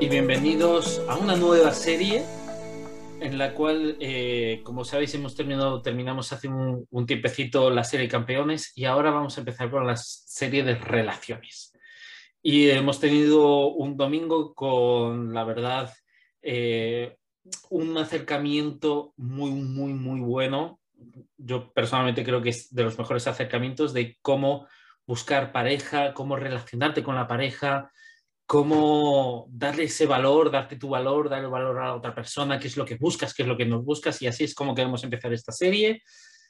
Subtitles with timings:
[0.00, 2.24] y bienvenidos a una nueva serie
[3.20, 8.72] en la cual, eh, como sabéis, hemos terminado, terminamos hace un, tiempecito la serie Campeones
[8.74, 11.74] y ahora vamos a empezar con la serie de relaciones.
[12.42, 15.92] Y hemos tenido un domingo con, la verdad,
[16.40, 17.18] eh,
[17.68, 20.80] un acercamiento muy, muy, muy bueno.
[21.36, 24.66] Yo personalmente creo que es de los mejores acercamientos de cómo
[25.06, 27.90] buscar pareja, cómo relacionarte con la pareja,
[28.50, 32.76] cómo darle ese valor, darte tu valor, darle valor a la otra persona, qué es
[32.76, 35.32] lo que buscas, qué es lo que nos buscas, y así es como queremos empezar
[35.32, 36.02] esta serie.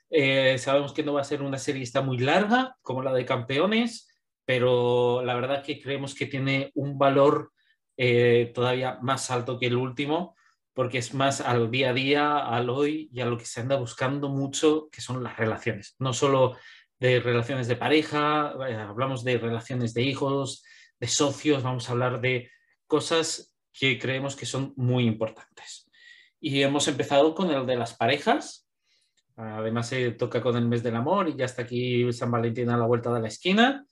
[0.09, 3.27] Eh, sabemos que no va a ser una serie está muy larga, como la de
[3.27, 4.09] campeones,
[4.47, 7.53] pero la verdad que creemos que tiene un valor
[7.99, 10.35] eh, todavía más alto que el último,
[10.73, 13.77] porque es más al día a día, al hoy y a lo que se anda
[13.77, 15.97] buscando mucho, que son las relaciones.
[15.99, 16.57] No solo
[16.99, 20.65] de relaciones de pareja, eh, hablamos de relaciones de hijos,
[21.01, 22.51] de socios, vamos a hablar de
[22.87, 25.91] cosas que creemos que son muy importantes.
[26.39, 28.69] Y hemos empezado con el de las parejas.
[29.37, 32.77] Además se toca con el mes del amor y ya está aquí San Valentín a
[32.77, 33.87] la vuelta de la esquina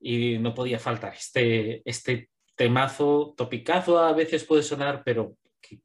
[0.00, 5.36] y no podía faltar este, este temazo, topicazo a veces puede sonar, pero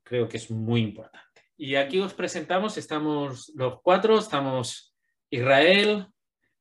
[0.04, 1.42] creo que es muy importante.
[1.58, 4.96] Y aquí os presentamos, estamos los cuatro, estamos
[5.30, 6.08] Israel,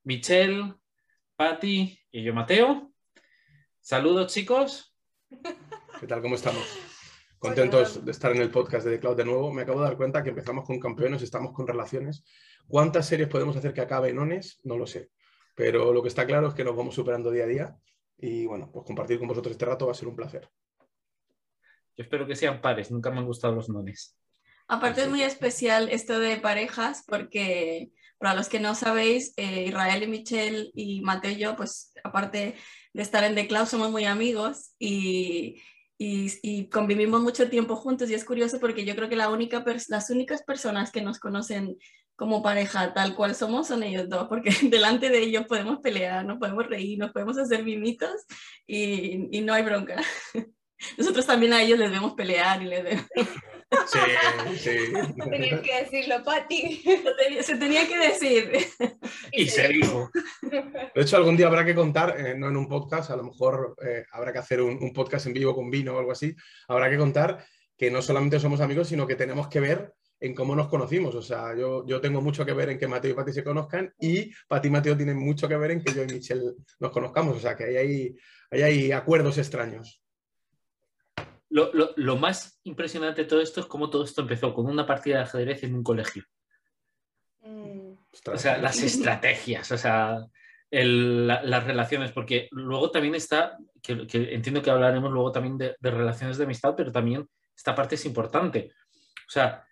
[0.04, 0.74] Michelle,
[1.36, 2.91] Patti y yo Mateo.
[3.84, 4.96] Saludos, chicos.
[5.98, 6.22] ¿Qué tal?
[6.22, 6.62] ¿Cómo estamos?
[7.40, 9.52] Contentos de estar en el podcast de The Cloud de nuevo.
[9.52, 12.24] Me acabo de dar cuenta que empezamos con campeones, estamos con relaciones.
[12.68, 14.60] ¿Cuántas series podemos hacer que acabe en ONES?
[14.62, 15.10] No lo sé.
[15.56, 17.76] Pero lo que está claro es que nos vamos superando día a día.
[18.18, 20.48] Y bueno, pues compartir con vosotros este rato va a ser un placer.
[21.96, 24.16] Yo espero que sean pares, nunca me han gustado los nones.
[24.68, 27.90] Aparte es muy especial esto de parejas porque
[28.22, 32.54] para los que no sabéis, eh, Israel y Michelle y Mateo y yo, pues aparte
[32.92, 35.60] de estar en The Cloud, somos muy amigos y,
[35.98, 40.08] y, convivimos mucho tiempo juntos y es curioso porque yo creo que la única las
[40.10, 41.76] únicas personas que nos conocen
[42.14, 46.38] como pareja tal cual somos son ellos dos, porque delante de ellos podemos pelear, nos
[46.38, 48.24] podemos reír, nos podemos hacer mimitos
[48.68, 50.00] y, y no hay bronca.
[50.96, 53.06] Nosotros también a ellos les vemos pelear y les vemos...
[53.86, 54.92] Sí, sí.
[55.30, 56.82] Tenía que decirlo, Pati.
[57.42, 58.52] Se tenía que decir.
[59.32, 60.10] Y se dijo.
[60.42, 63.74] De hecho, algún día habrá que contar, eh, no en un podcast, a lo mejor
[63.84, 66.34] eh, habrá que hacer un, podcast en vivo con vino o algo así.
[66.68, 67.44] Habrá que contar
[67.76, 71.14] que no solamente somos amigos, sino que tenemos que ver en cómo nos conocimos.
[71.14, 73.92] O sea, yo, yo tengo mucho que ver en que Mateo y Pati se conozcan
[73.98, 77.36] y Pati y Mateo tienen mucho que ver en que yo y Michelle nos conozcamos.
[77.36, 78.14] O sea, que hay,
[78.50, 80.01] hay, hay acuerdos extraños
[81.52, 85.22] lo, más impresionante de todo esto es cómo todo esto empezó con una partida de
[85.24, 86.24] ajedrez en un colegio.
[87.42, 87.92] Mm.
[88.32, 90.26] O sea, las estrategias, o sea,
[90.70, 93.92] las relaciones, porque luego también está, que,
[94.32, 98.72] entiendo que hablaremos luego también de, relaciones de amistad, pero también esta parte es importante.
[99.28, 99.66] O sea,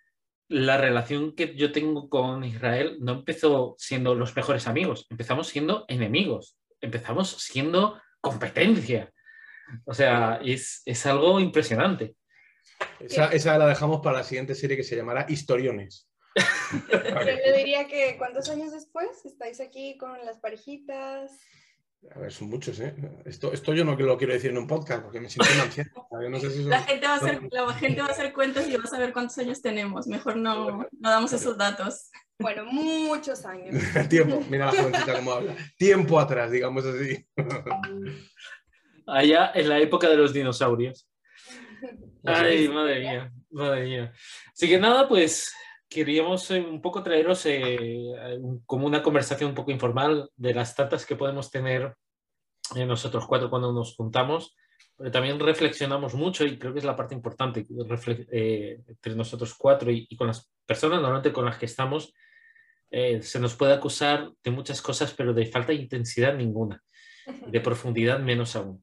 [0.49, 5.85] la relación que yo tengo con Israel no empezó siendo los mejores amigos, empezamos siendo
[5.87, 9.11] enemigos, empezamos siendo competencia.
[9.85, 12.15] O sea, es, algo impresionante.
[12.99, 16.09] Esa, la dejamos para la siguiente serie que se llamará Historiones.
[16.91, 21.31] Yo diría que ¿cuántos años después estáis aquí con las parejitas?
[22.15, 22.95] A ver, son muchos, ¿eh?
[23.25, 26.81] Esto, esto yo no lo quiero decir en un podcast porque me siento una la,
[26.81, 29.37] gente va a hacer, la gente va a hacer cuentas y va a saber cuántos
[29.37, 30.07] años tenemos.
[30.07, 32.09] Mejor no, no damos esos datos.
[32.39, 33.75] Bueno, muchos años.
[34.09, 35.55] Tiempo, mira la jovencita cómo habla.
[35.77, 37.23] Tiempo atrás, digamos así
[39.11, 41.07] allá en la época de los dinosaurios.
[42.23, 44.13] Ay, madre mía, madre mía.
[44.53, 45.53] Así que nada, pues
[45.91, 51.05] queríamos eh, un poco traeros eh, como una conversación un poco informal de las tantas
[51.05, 51.93] que podemos tener
[52.75, 54.55] eh, nosotros cuatro cuando nos juntamos,
[54.95, 60.07] pero también reflexionamos mucho y creo que es la parte importante entre nosotros cuatro y,
[60.15, 62.13] con las personas normalmente con las que estamos.
[62.89, 66.81] se nos puede acusar de muchas cosas, pero de falta de intensidad ninguna,
[67.47, 68.81] de profundidad menos aún.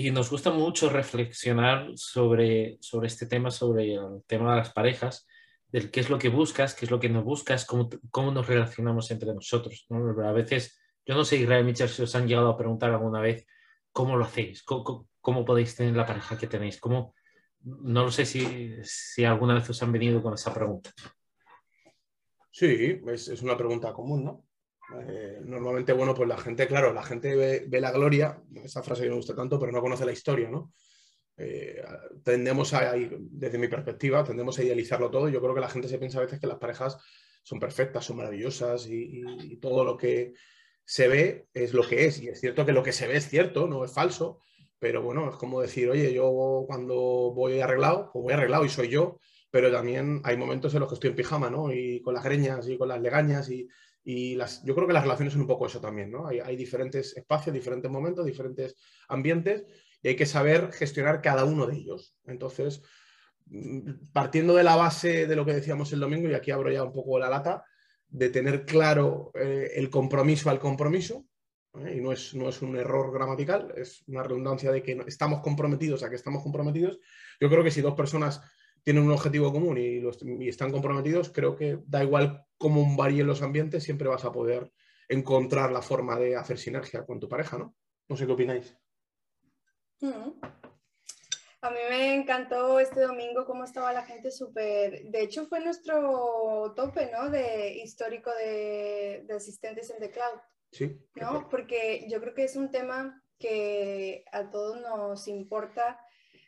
[0.00, 5.26] Y nos gusta mucho reflexionar sobre, sobre este tema, sobre el tema de las parejas,
[5.72, 8.46] del qué es lo que buscas, qué es lo que no buscas, cómo, cómo nos
[8.46, 9.88] relacionamos entre nosotros.
[9.90, 13.44] A veces, yo no sé, Israel Mitchell, si os han llegado a preguntar alguna vez
[13.90, 17.16] cómo lo hacéis, cómo, cómo, podéis tener la pareja que tenéis, cómo,
[17.64, 20.92] no lo sé si, si, alguna vez os han venido con esa pregunta.
[22.52, 24.47] Sí, es, es una pregunta común, ¿no?
[25.44, 29.16] Normalmente, bueno, pues la gente, claro, la gente ve, la gloria, esa frase que me
[29.16, 30.72] gusta tanto, pero no conoce la historia, ¿no?
[31.36, 31.80] Eh,
[32.24, 35.28] tendemos a, desde mi perspectiva, tendemos a idealizarlo todo.
[35.28, 36.98] Yo creo que la gente se piensa a veces que las parejas
[37.42, 40.34] son perfectas, son maravillosas y, todo lo que
[40.84, 42.20] se ve es lo que es.
[42.20, 44.40] Y es cierto que lo que se ve es cierto, no es falso,
[44.78, 48.88] pero bueno, es como decir, oye, yo cuando voy arreglado, pues voy arreglado y soy
[48.88, 49.20] yo,
[49.50, 51.72] pero también hay momentos en los que estoy en pijama, ¿no?
[51.72, 53.68] Y con las greñas y con las legañas y,
[54.10, 56.26] y yo creo que las relaciones son un poco eso también, ¿no?
[56.26, 58.74] Hay, hay, diferentes espacios, diferentes momentos, diferentes
[59.06, 59.66] ambientes
[60.00, 62.16] y hay que saber gestionar cada uno de ellos.
[62.24, 62.80] Entonces,
[63.44, 66.84] mm, partiendo de la base de lo que decíamos el domingo, y aquí abro ya
[66.84, 67.66] un poco la lata,
[68.08, 71.26] de tener claro eh, el compromiso al compromiso,
[71.74, 71.96] ¿eh?
[71.98, 76.02] y no es, no es un error gramatical, es una redundancia de que estamos comprometidos
[76.02, 76.98] a que estamos comprometidos.
[77.38, 78.40] Yo creo que si dos personas
[78.88, 83.26] tienen un objetivo común y, los, y están comprometidos, creo que da igual cómo varíen
[83.26, 84.72] los ambientes, siempre vas a poder
[85.10, 87.76] encontrar la forma de hacer sinergia con tu pareja, ¿no?
[88.08, 88.74] No sé qué opináis.
[90.00, 90.30] Mm.
[91.60, 95.02] A mí me encantó este domingo cómo estaba la gente súper...
[95.10, 97.28] De hecho, fue nuestro tope, ¿no?
[97.28, 100.40] De histórico de, de asistentes en The Cloud.
[100.72, 100.98] Sí.
[101.16, 101.46] ¿No?
[101.50, 106.00] Porque yo creo que es un tema que a todos nos importa,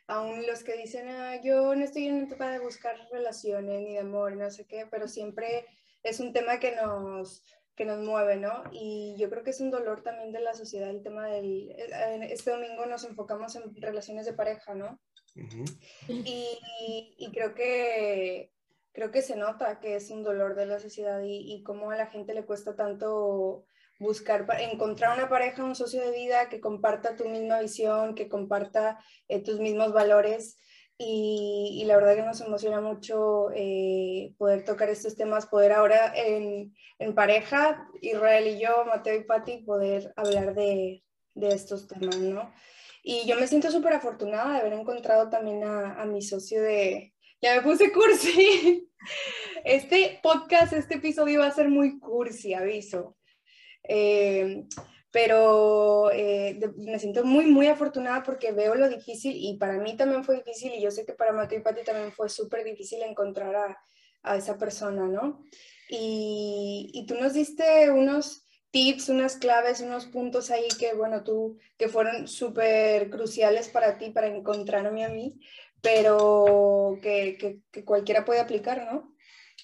[0.07, 3.93] aún los que dicen, ah, yo no estoy en una etapa de buscar relaciones ni
[3.93, 5.65] de amor, no sé qué, pero siempre
[6.03, 7.43] es un tema que nos,
[7.75, 8.63] que nos mueve, ¿no?
[8.71, 11.71] Y yo creo que es un dolor también de la sociedad el tema del...
[12.29, 14.99] Este domingo nos enfocamos en relaciones de pareja, ¿no?
[15.35, 15.79] Uh -huh.
[16.09, 18.51] y, y, creo que
[18.91, 21.95] creo que se nota que es un dolor de la sociedad y, y cómo a
[21.95, 23.65] la gente le cuesta tanto
[24.01, 28.97] buscar, encontrar una pareja, un socio de vida que comparta tu misma visión, que comparta
[29.27, 30.57] eh, tus mismos valores.
[30.97, 36.13] Y, y, la verdad que nos emociona mucho eh, poder tocar estos temas, poder ahora
[36.15, 41.03] en, en, pareja, Israel y yo, Mateo y Patti, poder hablar de,
[41.33, 42.53] de estos temas, ¿no?
[43.03, 47.13] Y yo me siento súper afortunada de haber encontrado también a, a, mi socio de...
[47.41, 48.87] Ya me puse cursi.
[49.63, 53.17] Este podcast, este episodio va a ser muy cursi, aviso.
[53.83, 54.65] Eh,
[55.11, 60.23] pero eh, me siento muy, muy afortunada porque veo lo difícil y para mí también
[60.23, 63.55] fue difícil y yo sé que para Mateo y Pati también fue súper difícil encontrar
[63.55, 63.77] a,
[64.23, 65.43] a, esa persona, ¿no?
[65.89, 71.57] Y, y, tú nos diste unos tips, unas claves, unos puntos ahí que, bueno, tú,
[71.77, 75.37] que fueron súper cruciales para ti, para encontrarme a mí,
[75.81, 79.13] pero que, que, que cualquiera puede aplicar, ¿no?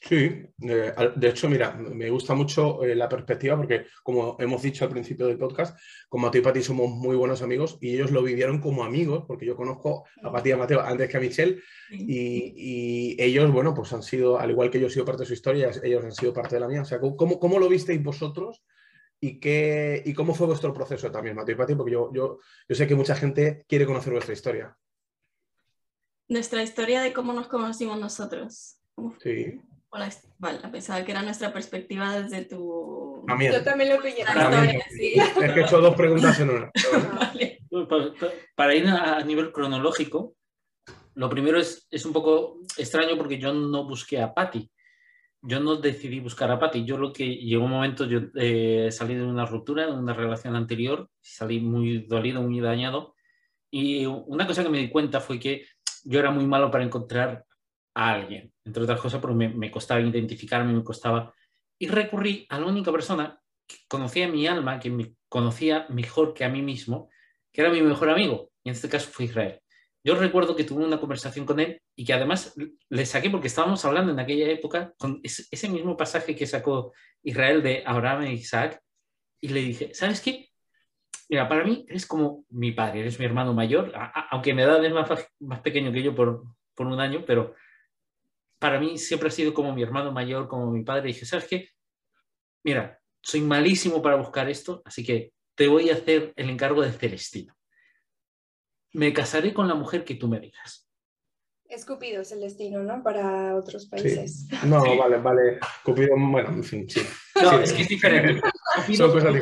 [0.01, 4.91] Sí, de hecho, mira, me gusta mucho eh, la perspectiva porque, como hemos dicho al
[4.91, 5.77] principio del podcast,
[6.07, 9.45] con Mateo y Pati somos muy buenos amigos y ellos lo vivieron como amigos, porque
[9.45, 13.73] yo conozco a Pati y a Mateo antes que a Michelle y, y, ellos, bueno,
[13.73, 16.11] pues han sido, al igual que yo he sido parte de su historia, ellos han
[16.11, 16.81] sido parte de la mía.
[16.81, 18.63] O sea, ¿cómo, cómo lo visteis vosotros
[19.19, 21.75] y, qué, y cómo fue vuestro proceso también, Mateo y Pati?
[21.75, 22.39] Porque yo, yo,
[22.69, 24.77] yo sé que mucha gente quiere conocer vuestra historia.
[26.29, 28.77] Nuestra historia de cómo nos conocimos nosotros.
[29.21, 29.61] Sí.
[29.89, 33.23] Hola, vale, pensaba que era nuestra perspectiva desde tu...
[33.25, 33.53] También.
[33.53, 34.25] Yo también lo pillé.
[34.89, 35.13] Sí.
[35.15, 36.71] Es que he hecho dos preguntas en una.
[37.19, 37.59] vale.
[38.55, 40.35] Para ir a nivel cronológico,
[41.13, 44.69] lo primero es, es un poco extraño porque yo no busqué a Patty.
[45.41, 46.85] Yo no decidí buscar a Patty.
[46.85, 50.55] Yo lo que llegó un momento, yo eh, salí de una ruptura, de una relación
[50.55, 53.15] anterior, salí muy dolido, muy dañado.
[53.71, 55.65] Y una cosa que me di cuenta fue que
[56.03, 57.45] yo era muy malo para encontrar
[57.93, 61.33] a alguien, entre otras cosas porque me, me, costaba identificarme, me costaba...
[61.79, 66.43] Y recurrí a la única persona que conocía mi alma, que me conocía mejor que
[66.43, 67.09] a mí mismo,
[67.51, 69.61] que era mi mejor amigo, y en este caso fue Israel.
[70.03, 72.55] Yo recuerdo que tuve una conversación con él y que además
[72.89, 76.93] le saqué porque estábamos hablando en aquella época con ese mismo pasaje que sacó
[77.23, 78.81] Israel de Abraham e Isaac
[79.41, 80.49] y le dije, ¿sabes qué?
[81.29, 83.91] Mira, para mí eres como mi padre, eres mi hermano mayor,
[84.31, 86.43] aunque me edad es más, más pequeño que yo por,
[86.73, 87.55] por un año, pero
[88.59, 91.09] para mí siempre ha sido como mi hermano mayor, como mi padre.
[91.09, 91.69] Y dije, ¿sabes qué?
[92.63, 96.91] Mira, soy malísimo para buscar esto, así que te voy a hacer el encargo de
[96.91, 97.55] Celestino.
[98.93, 100.87] Me casaré con la mujer que tú me digas.
[101.69, 103.03] Es Cupido Celestino, ¿no?
[103.03, 104.47] Para otros países.
[104.47, 104.55] Sí.
[104.63, 104.97] No, sí.
[104.97, 105.59] vale, vale.
[105.83, 107.01] Cupido, bueno, en fin, sí.
[107.35, 107.63] No, sí.
[107.63, 108.41] es que es diferente.
[108.87, 109.41] Bueno, bueno,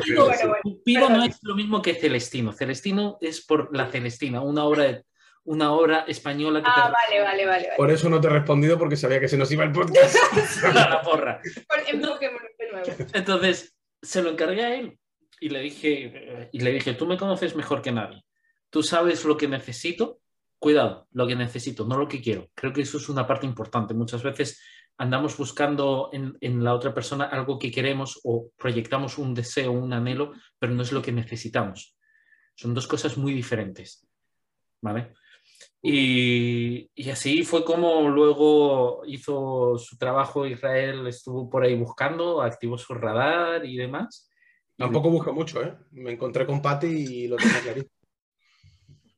[0.64, 2.54] Cupido no es lo mismo que Celestino.
[2.54, 5.06] Celestino es por la Celestina, una obra de
[5.46, 6.92] una obra española que Ah, te...
[6.92, 7.64] vale, vale, vale.
[7.66, 7.78] vale.
[7.78, 10.16] Por eso no te he respondido porque sabía que se nos iba el podcast.
[10.74, 11.40] la porra.
[13.14, 14.98] Entonces, se lo encargué a él
[15.40, 18.24] y le dije, y le dije, tú me conoces mejor que nadie.
[18.70, 20.20] Tú sabes lo que necesito.
[20.58, 22.50] Cuidado, lo que necesito, no lo que quiero.
[22.56, 23.94] Creo que eso es una parte importante.
[23.94, 24.62] Muchas veces
[24.98, 29.94] andamos buscando en, en la otra persona algo que queremos o proyectamos un deseo, un
[29.94, 31.96] anhelo, pero no es lo que necesitamos.
[32.56, 34.08] Son dos cosas muy diferentes.
[34.82, 35.14] ¿Vale?
[35.88, 42.78] Y, y, así fue como luego hizo su trabajo Israel, estuvo por ahí buscando, activó
[42.78, 44.28] su radar y demás.
[44.78, 45.78] Tampoco busco mucho, ¿eh?
[45.92, 47.96] Me encontré con Pati y lo tenía clarísimo.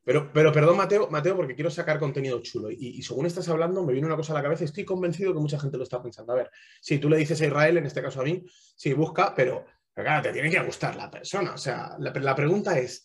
[0.08, 2.70] Pero, pero perdón, Mateo, Mateo, porque quiero sacar contenido chulo.
[2.70, 4.64] Y, según estás hablando, me viene una cosa a la cabeza.
[4.64, 6.32] Estoy convencido que mucha gente lo está pensando.
[6.32, 8.42] A ver, si tú le dices a Israel, en este caso a mí,
[8.74, 11.52] sí, busca, pero, claro, te tiene que gustar la persona.
[11.52, 13.04] O sea, la, pregunta es,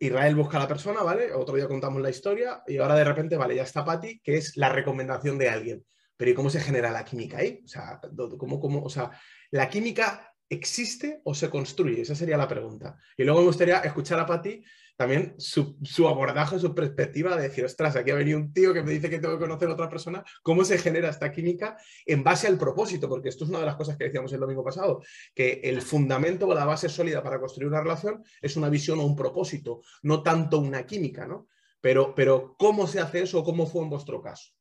[0.00, 1.32] Israel busca a la persona, ¿vale?
[1.32, 4.56] Otro día contamos la historia y ahora de repente, vale, ya está Patti, que es
[4.56, 5.84] la recomendación de alguien.
[6.16, 7.60] Pero ¿y cómo se genera la química ahí?
[7.64, 8.00] O sea,
[8.38, 9.10] ¿cómo, cómo, o sea,
[9.50, 12.02] la química ¿existe o se construye?
[12.02, 12.96] Esa sería la pregunta.
[13.16, 14.62] Y luego me gustaría escuchar a Patti
[14.96, 18.92] también su, abordaje, su perspectiva de decir, ostras, aquí ha venido un tío que me
[18.92, 22.46] dice que tengo que conocer a otra persona, ¿cómo se genera esta química en base
[22.46, 23.08] al propósito?
[23.08, 25.02] Porque esto es una de las cosas que decíamos el domingo pasado,
[25.34, 29.04] que el fundamento o la base sólida para construir una relación es una visión o
[29.04, 31.48] un propósito, no tanto una química, ¿no?
[31.80, 33.44] Pero, pero ¿cómo se hace eso?
[33.44, 34.52] ¿Cómo fue en vuestro caso?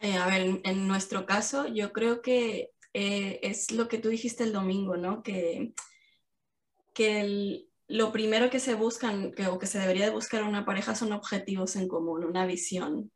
[0.00, 4.44] Eh, a ver, en nuestro caso, yo creo que eh, es lo que tú dijiste
[4.44, 5.22] el domingo, ¿no?
[5.22, 5.74] Que,
[6.94, 10.64] que lo primero que se buscan que, o que se debería de buscar en una
[10.64, 13.12] pareja son objetivos en común, una visión.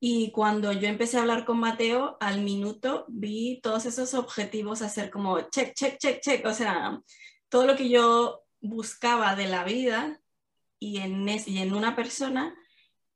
[0.00, 5.10] Y cuando yo empecé a hablar con Mateo, al minuto vi todos esos objetivos hacer
[5.10, 6.46] como check, check, check, check.
[6.46, 7.00] O sea,
[7.48, 10.20] todo lo que yo buscaba de la vida
[10.78, 12.54] y en, y en una persona,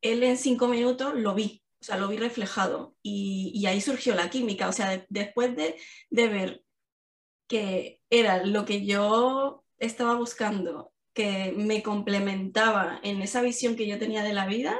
[0.00, 4.30] él en cinco minutos lo vi o sea, lo vi reflejado y, ahí surgió la
[4.30, 5.76] química, o sea, después de,
[6.10, 6.62] ver
[7.48, 13.98] que era lo que yo estaba buscando, que me complementaba en esa visión que yo
[13.98, 14.78] tenía de la vida,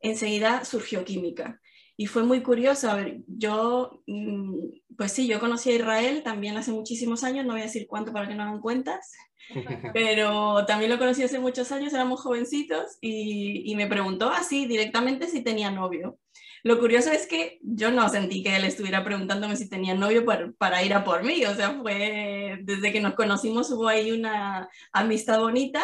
[0.00, 1.60] enseguida surgió química.
[1.96, 4.56] Y fue muy curioso, a ver, yo, mm,
[4.96, 8.12] pues sí, yo conocí a Israel también hace muchísimos años, no voy a decir cuánto
[8.12, 9.12] para que no hagan cuentas,
[9.94, 15.28] pero también lo conocí hace muchos años, éramos jovencitos y, y me preguntó así directamente
[15.28, 16.18] si tenía novio.
[16.62, 20.24] Lo curioso es que yo no sentí que él estuviera preguntándome si tenía novio
[20.58, 24.68] para, ir a por mí, o sea, fue desde que nos conocimos hubo ahí una
[24.92, 25.82] amistad bonita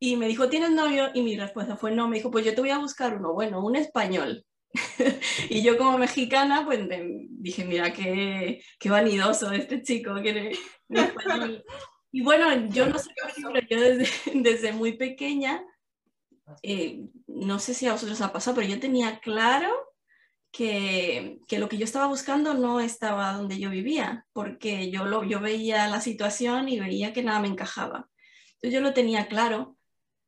[0.00, 1.10] y me dijo, ¿tienes novio?
[1.14, 3.64] Y mi respuesta fue no, me dijo, pues yo te voy a buscar uno, bueno,
[3.64, 4.44] un español.
[5.48, 6.80] y yo como mexicana, pues
[7.30, 10.52] dije, mira, qué, qué vanidoso este chico, que.
[12.10, 13.10] Y bueno, yo no sé,
[13.52, 15.62] pero yo desde, desde muy pequeña,
[16.62, 19.87] eh, no sé si a vosotros ha pasado, pero yo tenía claro
[20.58, 25.38] que, lo que yo estaba buscando no estaba donde yo vivía, porque yo, lo, yo
[25.38, 28.08] veía la situación y veía que nada me encajaba.
[28.54, 29.76] Entonces yo lo tenía claro,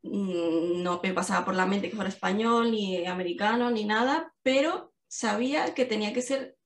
[0.02, 4.92] mm, no me pasaba por la mente que fuera español, ni americano, ni nada, pero
[5.08, 6.56] sabía que tenía que ser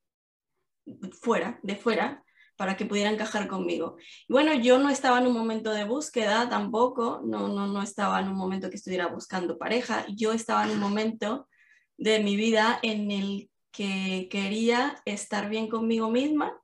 [1.23, 2.23] fuera, de fuera,
[2.57, 3.97] para que pudiera encajar conmigo.
[4.29, 8.21] Y bueno, yo no estaba en un momento de búsqueda tampoco, no, no, no estaba
[8.21, 11.49] en un momento que estuviera buscando pareja, yo estaba en un momento
[11.97, 16.57] de mi vida en el que quería estar bien conmigo misma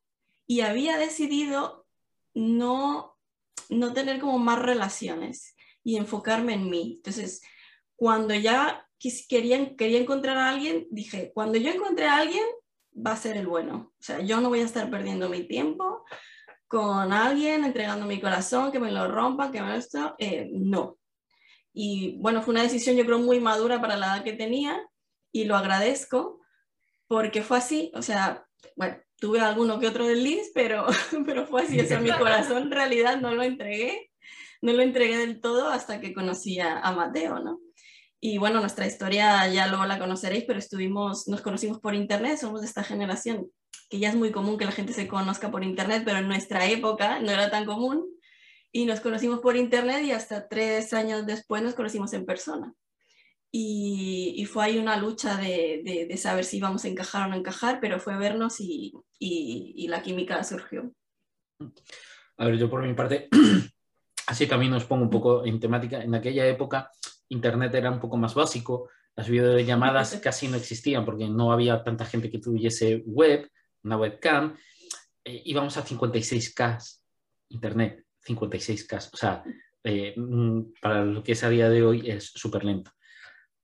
[0.47, 1.85] y había decidido
[2.35, 3.19] no,
[3.69, 6.95] no tener como más relaciones y enfocarme en mí.
[6.99, 7.43] Entonces,
[7.97, 8.89] cuando ya
[9.29, 12.45] quería, quería encontrar a alguien, dije, cuando yo encontré a alguien,
[12.95, 13.93] va a ser el bueno.
[13.99, 16.05] O sea, yo no voy a estar perdiendo mi tiempo
[16.69, 20.15] con alguien, entregando mi corazón, que me lo rompa, que me esto.
[20.19, 20.97] Eh, no.
[21.73, 24.81] Y bueno, fue una decisión yo creo muy madura para la edad que tenía
[25.33, 26.40] y lo agradezco
[27.11, 30.87] porque fue así, o sea, bueno, tuve alguno que otro desliz, pero,
[31.27, 34.13] pero fue así, o sea, mi corazón en realidad no lo entregué,
[34.63, 37.59] no lo entregué del todo hasta que conocí a, Mateo, ¿no?
[38.21, 42.61] Y bueno, nuestra historia ya luego la conoceréis, pero estuvimos, nos conocimos por internet, somos
[42.61, 43.51] de esta generación,
[43.89, 46.67] que ya es muy común que la gente se conozca por internet, pero en nuestra
[46.67, 48.07] época no era tan común.
[48.71, 52.73] Y nos conocimos por internet y hasta tres años después nos conocimos en persona
[53.53, 57.81] y, fue ahí una lucha de, de, saber si íbamos a encajar o no encajar,
[57.81, 60.93] pero fue vernos y, y, la química surgió.
[62.37, 63.29] A ver, yo por mi parte,
[64.27, 66.03] así también os pongo un poco en temática.
[66.03, 66.91] En aquella época,
[67.29, 72.05] Internet era un poco más básico, las videollamadas casi no existían porque no había tanta
[72.05, 73.51] gente que tuviese web,
[73.83, 74.57] una webcam.
[75.25, 77.01] Eh, íbamos a 56K
[77.51, 79.11] Internet, 56K.
[79.13, 79.45] O sea,
[79.85, 82.93] eh, mm, para lo que es a día de hoy es súper lento.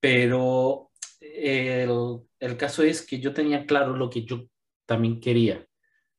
[0.01, 4.47] Pero el, caso es que yo tenía claro lo que yo
[4.87, 5.67] también quería.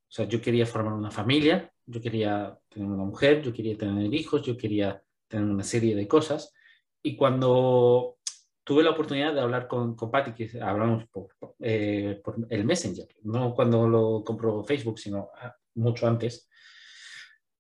[0.10, 4.14] O sea, yo quería formar una familia, yo quería tener una mujer, yo quería tener
[4.14, 6.54] hijos, yo quería tener una serie de cosas.
[7.02, 8.18] Y cuando
[8.64, 11.30] tuve la oportunidad de hablar con, con Patty, que hablamos por,
[11.60, 16.50] eh, por, el Messenger, no cuando lo compró Facebook, sino ah, mucho antes,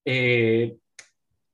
[0.04, 0.78] eh,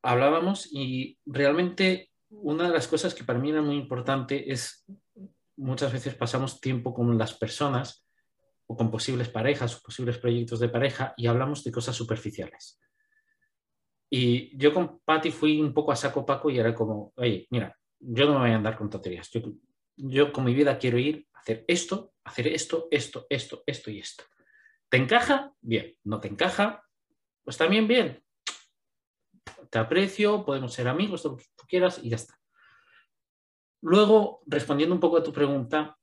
[0.02, 4.86] hablábamos y realmente una de las cosas que para mí era muy importante es
[5.56, 8.08] muchas veces pasamos tiempo con las personas
[8.66, 12.80] o con posibles parejas o posibles proyectos de pareja y hablamos de cosas superficiales.
[14.10, 17.76] Y yo con Patty fui un poco a saco paco y era como, oye, mira,
[18.00, 19.30] yo no me voy a andar con tonterías.
[19.32, 19.42] Yo,
[19.96, 24.00] yo con mi vida quiero ir a hacer esto, hacer esto, esto, esto, esto y
[24.00, 24.24] esto.
[24.90, 25.54] ¿Te encaja?
[25.62, 25.96] Bien.
[26.04, 26.84] ¿No te encaja?
[27.44, 28.23] Pues también bien.
[29.74, 32.40] Te aprecio, podemos ser amigos, lo que tú quieras y ya está.
[33.82, 35.98] Luego, respondiendo un poco a tu pregunta,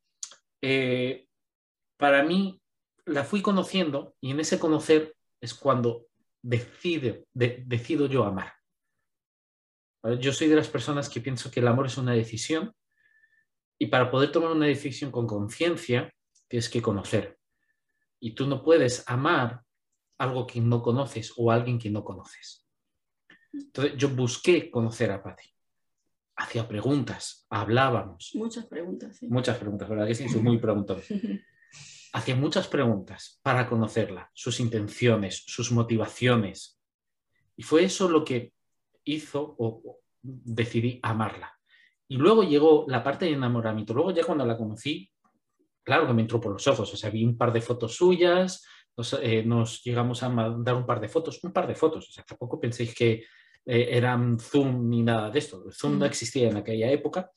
[0.61, 1.29] eh,
[1.97, 2.61] para mí
[3.05, 6.07] la fui conociendo y en ese conocer es cuando
[6.43, 8.55] decido, decido yo amar.
[10.19, 12.75] Yo soy de las personas que pienso que el amor es una decisión
[13.79, 16.13] y para poder tomar una decisión con conciencia
[16.49, 17.39] tienes que conocer.
[18.19, 19.63] Y tú no puedes amar
[20.19, 22.67] algo que no conoces o alguien que no conoces.
[23.53, 25.49] Entonces yo busqué conocer a Patti.
[26.37, 28.31] Hacía preguntas, hablábamos.
[28.35, 29.29] Muchas preguntas, sí.
[29.29, 30.29] Muchas preguntas, ¿verdad que sí?
[30.29, 31.01] Soy muy preguntón.
[32.13, 36.81] Hacía muchas preguntas para conocerla, sus intenciones, sus motivaciones.
[37.57, 38.53] Y fue eso lo que
[39.05, 41.57] hizo o, decidí amarla.
[42.09, 43.95] Y luego llegó la parte de enamoramiento.
[43.95, 45.11] Luego ya cuando la conocí,
[45.83, 46.93] claro que me entró por los ojos.
[46.93, 48.65] O sea, vi un par de fotos suyas,
[48.97, 49.47] nos, eh,
[49.85, 52.09] llegamos a mandar un par de fotos, un par de fotos.
[52.09, 53.25] O sea, tampoco penséis que
[53.67, 55.71] eh, eran Zoom ni nada de esto.
[55.73, 57.31] Zoom no existía en aquella época.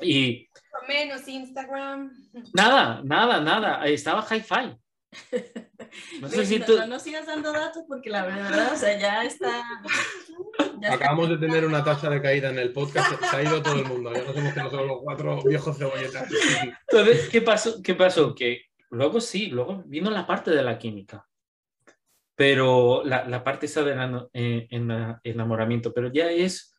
[0.00, 0.48] y
[0.86, 2.10] menos Instagram.
[2.54, 3.86] Nada, nada, nada.
[3.86, 4.76] Estaba hi-fi.
[6.20, 6.76] No, sé si tú...
[6.88, 9.64] no, sigas dando datos porque la verdad, o sea, ya está.
[10.90, 13.86] Acabamos de tener una tasa de caída en el podcast, se ha ido todo el
[13.86, 14.12] mundo.
[14.12, 16.28] Ya nos hemos quedado solo los cuatro viejos cebolletas.
[16.90, 17.82] Entonces, ¿qué pasó?
[17.82, 18.34] ¿qué pasó?
[18.34, 21.26] Que luego sí, luego vino la parte de la química.
[22.36, 24.68] Pero la, la parte esa del eh,
[25.24, 26.76] enamoramiento, pero ya es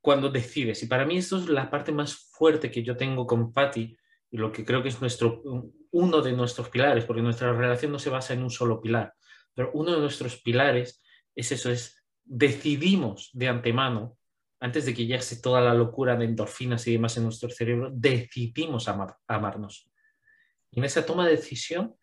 [0.00, 0.82] cuando decides.
[0.82, 3.96] Y para mí esto es la parte más fuerte que yo tengo con Patty
[4.30, 5.42] y lo que creo que es nuestro,
[5.90, 9.14] uno de nuestros pilares, porque nuestra relación no se basa en un solo pilar,
[9.54, 11.02] pero uno de nuestros pilares
[11.34, 14.16] es eso, es decidimos de antemano,
[14.60, 18.88] antes de que llegue toda la locura de endorfinas y demás en nuestro cerebro, decidimos
[18.88, 19.90] amar, amarnos.
[20.70, 21.94] Y en esa toma de decisión,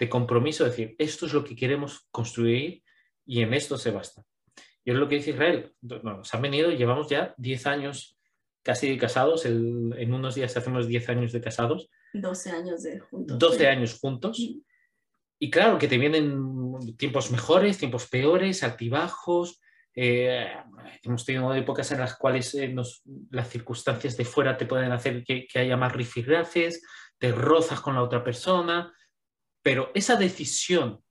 [0.00, 2.82] de compromiso, decir, esto es lo que queremos construir
[3.26, 4.24] y en esto se basta.
[4.82, 5.74] Y es lo que dice Israel.
[5.82, 8.18] Nos han venido, llevamos ya 10 años
[8.62, 9.44] casi casados.
[9.44, 11.90] en unos días hacemos 10 años de casados.
[12.14, 13.38] 12 años de juntos.
[13.38, 14.38] 12 años juntos.
[15.38, 19.60] Y claro que te vienen tiempos mejores, tiempos peores, altibajos.
[19.94, 20.46] Eh,
[21.02, 22.74] hemos tenido épocas en las cuales eh,
[23.30, 26.82] las circunstancias de fuera te pueden hacer que, que haya más rifirrafes,
[27.18, 28.94] te rozas con la otra persona,
[29.62, 31.02] pero esa decisión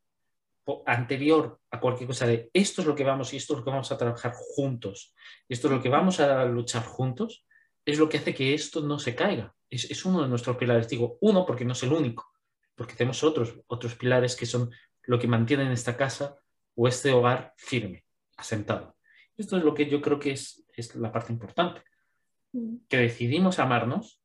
[0.85, 3.71] anterior a cualquier cosa de esto es lo que vamos y esto es lo que
[3.71, 5.15] vamos a trabajar juntos,
[5.47, 7.45] esto es lo que vamos a luchar juntos,
[7.85, 9.55] es lo que hace que esto no se caiga.
[9.69, 10.87] Es, uno de nuestros pilares.
[10.87, 12.31] Digo uno porque no es el único,
[12.75, 14.71] porque tenemos otros, otros pilares que son
[15.03, 16.37] lo que mantienen esta casa
[16.75, 18.05] o este hogar firme,
[18.37, 18.95] asentado.
[19.37, 21.81] Esto es lo que yo creo que es, es la parte importante.
[22.51, 22.77] Mm.
[22.87, 24.21] Que decidimos amarnos,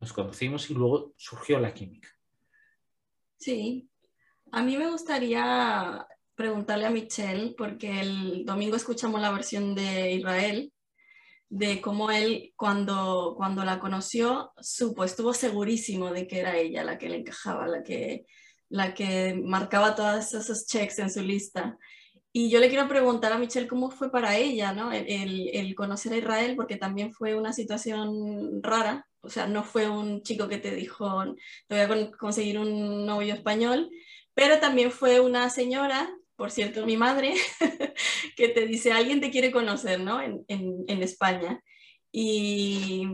[0.00, 2.08] nos conocimos y luego surgió la química.
[3.44, 3.90] Sí,
[4.52, 10.72] a mí me gustaría preguntarle a Michelle, porque el domingo escuchamos la versión de Israel,
[11.50, 16.96] de cómo él cuando, cuando la conoció supo, estuvo segurísimo de que era ella la
[16.96, 18.24] que le encajaba, la que,
[18.70, 21.76] la que marcaba todos esos checks en su lista.
[22.32, 24.90] Y yo le quiero preguntar a Michelle cómo fue para ella ¿no?
[24.90, 29.06] el, el, conocer a Israel, porque también fue una situación rara.
[29.24, 31.24] O sea, no fue un chico que te dijo,
[31.66, 33.90] te voy a conseguir un novio español,
[34.34, 37.34] pero también fue una señora, por cierto, mi madre,
[38.36, 40.20] que te dice, alguien te quiere conocer, ¿no?
[40.20, 41.62] En, en, España.
[42.12, 43.06] Y,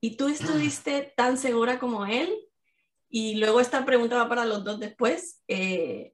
[0.00, 2.34] y, tú estuviste tan segura como él.
[3.10, 5.42] Y luego esta pregunta va para los dos después.
[5.48, 6.12] Eh,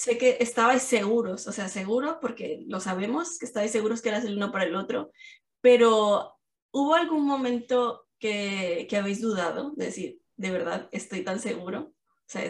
[0.00, 4.24] sé que estabais seguros, o sea, seguros porque lo sabemos, que estabais seguros que eras
[4.24, 5.12] el uno para el otro,
[5.60, 6.38] pero
[6.70, 9.72] ¿hubo algún momento que, que habéis dudado?
[9.76, 11.92] De decir, de verdad, estoy tan seguro.
[11.92, 12.44] O, sea,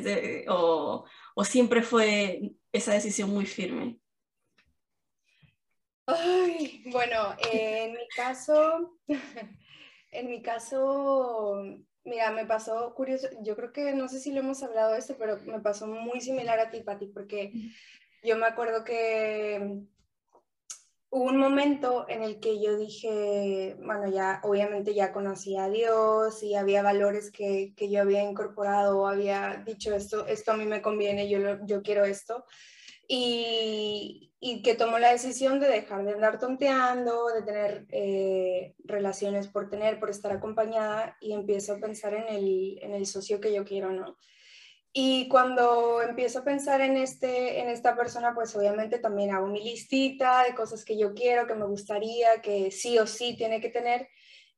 [0.49, 3.99] o, ¿O siempre fue esa decisión muy firme?
[6.07, 8.99] Ay, bueno, en mi caso,
[10.11, 11.63] en mi caso,
[12.05, 15.17] mira, me pasó curioso, yo creo que no sé si lo hemos hablado de esto,
[15.19, 17.53] pero me pasó muy similar a ti, Pati, porque
[18.23, 19.85] yo me acuerdo que
[21.11, 26.43] hubo un momento en el que yo dije, bueno, ya obviamente ya conocía a Dios
[26.43, 30.83] y había valores que, que yo había incorporado, había dicho esto, esto a mí me
[30.83, 32.45] conviene, yo, yo quiero esto.
[33.09, 39.49] Y, y, que tomó la decisión de dejar de andar tonteando, de tener eh, relaciones
[39.49, 43.53] por tener, por estar acompañada y empiezo a pensar en el, en el socio que
[43.53, 44.17] yo quiero, ¿no?
[44.93, 49.63] Y cuando empiezo a pensar en, este, en esta persona, pues obviamente también hago mi
[49.63, 53.69] listita de cosas que yo quiero, que me gustaría, que sí o sí tiene que
[53.69, 54.09] tener.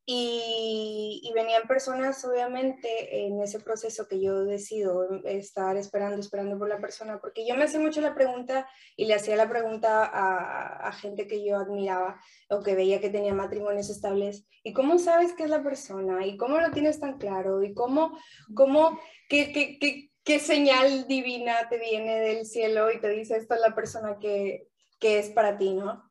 [0.04, 6.80] Y, venían personas, obviamente, en ese proceso que yo decido estar esperando, esperando por la
[6.80, 10.92] persona, porque yo me hacía mucho la pregunta y le hacía la pregunta a, a,
[10.92, 15.44] gente que yo admiraba o que veía que tenía matrimonios estables, ¿y cómo sabes que
[15.44, 16.26] es la persona?
[16.26, 17.62] ¿Y cómo lo tienes tan claro?
[17.62, 18.18] ¿Y cómo,
[18.54, 23.54] cómo qué, qué, qué, qué señal divina te viene del cielo y te dice esto
[23.54, 26.10] es la persona que, que es para ti, ¿no?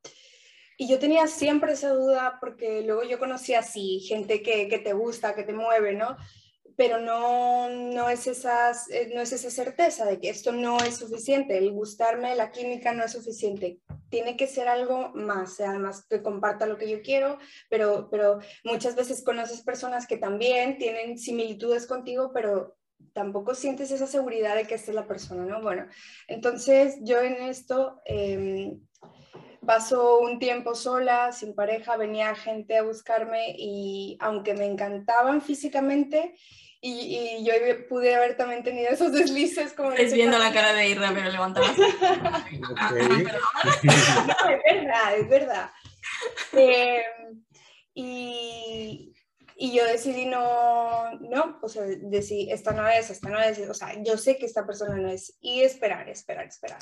[0.78, 4.93] Y yo tenía siempre esa duda porque luego yo conocí así, gente que, que te
[4.93, 6.17] gusta, que te mueve, ¿no?
[6.76, 10.95] Pero no, no, es esas, eh, no es esa certeza de que esto no es
[10.95, 13.80] suficiente, el gustarme, la química no es suficiente.
[14.10, 17.38] Tiene que ser algo más, además que comparta lo que yo quiero,
[17.69, 22.76] pero, pero muchas veces conoces personas que también tienen similitudes contigo, pero
[23.14, 25.62] tampoco sientes esa seguridad de que esta es la persona, ¿no?
[25.62, 25.88] Bueno,
[26.28, 28.78] entonces yo en esto eh,
[29.66, 36.36] paso un tiempo sola, sin pareja, venía gente a buscarme y aunque me encantaban físicamente,
[36.84, 37.54] y, yo
[37.88, 39.92] pude haber también tenido esos deslices como...
[39.92, 41.78] Estás viendo la cara de Irra, pero levantabas.
[43.82, 45.72] No, es verdad, es verdad.
[46.54, 47.04] Eh,
[47.94, 49.14] y,
[49.63, 53.76] y yo decidí no, no, o sea, decidí, esta no es, esta no es, o
[53.76, 56.80] sea, yo sé que esta persona no es, y esperar, esperar, esperar.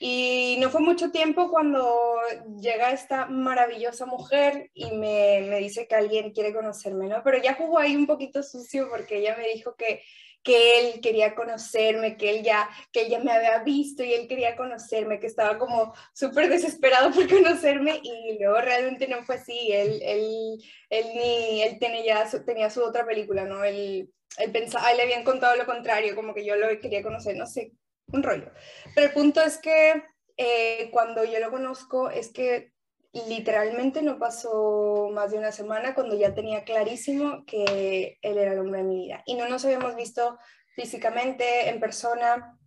[0.00, 2.16] Y no fue mucho tiempo cuando
[2.58, 7.22] llega esta maravillosa mujer y me, me dice que alguien quiere conocerme, ¿no?
[7.22, 10.00] Pero ya jugó ahí un poquito sucio porque ella me dijo que
[10.42, 14.56] que él quería conocerme, que él ya, que ella me había visto y él quería
[14.56, 20.00] conocerme, que estaba como súper desesperado por conocerme y luego realmente no fue así, él,
[20.02, 20.58] él,
[20.90, 23.62] él, ni, él tenía, ya su, tenía su otra película, ¿no?
[23.64, 27.36] Él, él pensaba, él le habían contado lo contrario, como que yo lo quería conocer,
[27.36, 27.72] no sé,
[28.08, 28.50] un rollo.
[28.94, 30.02] Pero el punto es que
[30.36, 32.71] eh, cuando yo lo conozco es que
[33.12, 38.58] literalmente no pasó más de una semana cuando ya tenía clarísimo que él era el
[38.58, 39.22] hombre de mi vida.
[39.26, 40.38] Y no nos habíamos visto
[40.74, 42.58] físicamente, en persona,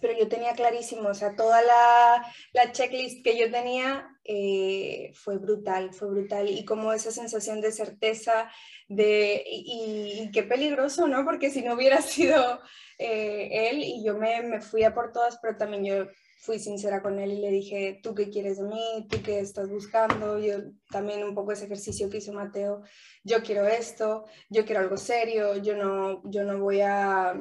[0.00, 5.38] pero yo tenía clarísimo, o sea, toda la, la checklist que yo tenía eh, fue
[5.38, 6.50] brutal, fue brutal.
[6.50, 8.50] Y como esa sensación de certeza,
[8.88, 11.24] de, y, qué peligroso, ¿no?
[11.24, 12.60] Porque si no hubiera sido
[12.98, 16.06] eh, él y yo me, me fui a por todas, pero también yo
[16.38, 19.06] fui sincera con él y le dije, ¿tú qué quieres de mí?
[19.10, 20.38] ¿Tú qué estás buscando?
[20.38, 20.58] Yo
[20.90, 22.82] también un poco ese ejercicio que hizo Mateo,
[23.24, 27.34] yo quiero esto, yo quiero algo serio, yo no, yo no voy a,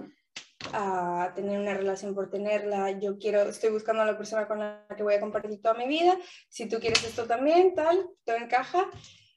[0.73, 4.85] a tener una relación por tenerla, yo quiero, estoy buscando a la persona con la
[4.95, 6.17] que voy a compartir toda mi vida,
[6.49, 8.89] si tú quieres esto también, tal, todo encaja.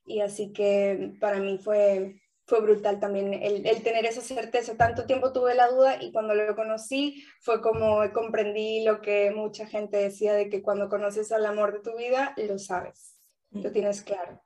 [0.07, 4.75] Y así que para mí fue, fue brutal también el, el, tener esa certeza.
[4.75, 9.67] Tanto tiempo tuve la duda y cuando lo conocí fue como comprendí lo que mucha
[9.67, 13.19] gente decía de que cuando conoces al amor de tu vida, lo sabes,
[13.51, 14.43] lo tienes claro.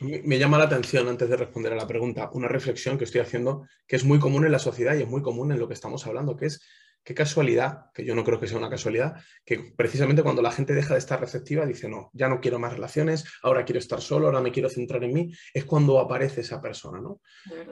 [0.00, 3.64] Me llama la atención, antes de responder a la pregunta, una reflexión que estoy haciendo
[3.86, 6.04] que es muy común en la sociedad y es muy común en lo que estamos
[6.08, 6.60] hablando, que es
[7.04, 9.14] qué casualidad, que yo no creo que sea una casualidad,
[9.44, 12.72] que precisamente cuando la gente deja de estar receptiva, dice, no, ya no quiero más
[12.72, 16.60] relaciones, ahora quiero estar solo, ahora me quiero centrar en mí, es cuando aparece esa
[16.60, 17.20] persona, ¿no?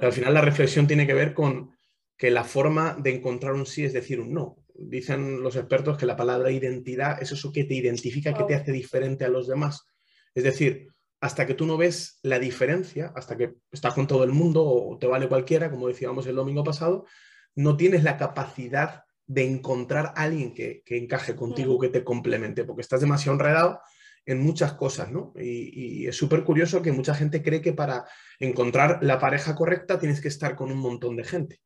[0.00, 1.70] al final la reflexión tiene que ver con
[2.16, 4.58] que la forma de encontrar un sí es decir un no.
[4.74, 8.70] Dicen los expertos que la palabra identidad es eso que te identifica, que te hace
[8.70, 9.86] diferente a los demás.
[10.34, 10.88] Es decir,
[11.20, 14.98] hasta que tú no ves la diferencia, hasta que estás con todo el mundo o
[14.98, 17.06] te vale cualquiera, como decíamos el domingo pasado,
[17.54, 22.82] no tienes la capacidad de encontrar a alguien que, encaje contigo, que te complemente, porque
[22.82, 23.80] estás demasiado enredado
[24.24, 25.32] en muchas cosas, ¿no?
[25.36, 28.06] Y, es súper curioso que mucha gente cree que para
[28.38, 31.60] encontrar la pareja correcta tienes que estar con un montón de gente.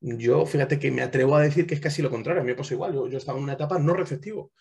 [0.00, 2.56] Yo, fíjate que me atrevo a decir que es casi lo contrario, a mí me
[2.56, 4.52] pasa igual, yo, yo estaba en una etapa no receptivo.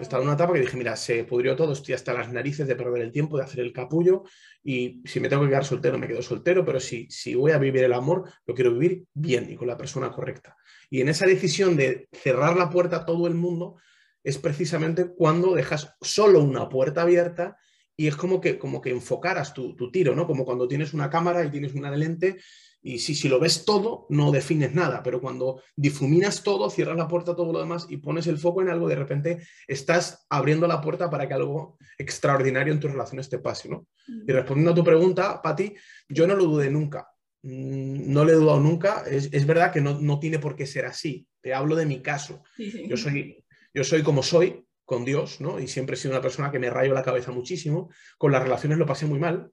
[0.00, 2.76] Estaba en una etapa que dije, mira, se pudrió todo, estoy hasta las narices de
[2.76, 4.24] perder el tiempo, de hacer el capullo,
[4.62, 7.58] y si me tengo que quedar soltero, me quedo soltero, pero si, si voy a
[7.58, 10.56] vivir el amor, lo quiero vivir bien y con la persona correcta.
[10.90, 13.76] Y en esa decisión de cerrar la puerta a todo el mundo
[14.22, 17.56] es precisamente cuando dejas solo una puerta abierta
[17.96, 20.26] y es como que, como que enfocaras tu, tiro, ¿no?
[20.26, 22.36] Como cuando tienes una cámara y tienes una lente
[22.86, 27.08] y si, si lo ves todo, no defines nada, pero cuando difuminas todo, cierras la
[27.08, 30.68] puerta a todo lo demás y pones el foco en algo, de repente estás abriendo
[30.68, 33.88] la puerta para que algo extraordinario en tus relaciones te pase, ¿no?
[34.06, 35.74] Y respondiendo a tu pregunta, Patti,
[36.08, 37.08] yo no lo dudé nunca.
[37.42, 39.02] Mm, no le he dudado nunca.
[39.10, 41.26] Es, verdad que no, tiene por qué ser así.
[41.40, 42.44] Te hablo de mi caso.
[42.56, 43.44] Yo, soy,
[43.74, 45.58] yo soy como soy con Dios, ¿no?
[45.58, 47.90] Y siempre he sido una persona que me rayo la cabeza muchísimo.
[48.16, 49.50] Con las relaciones lo pasé muy mal.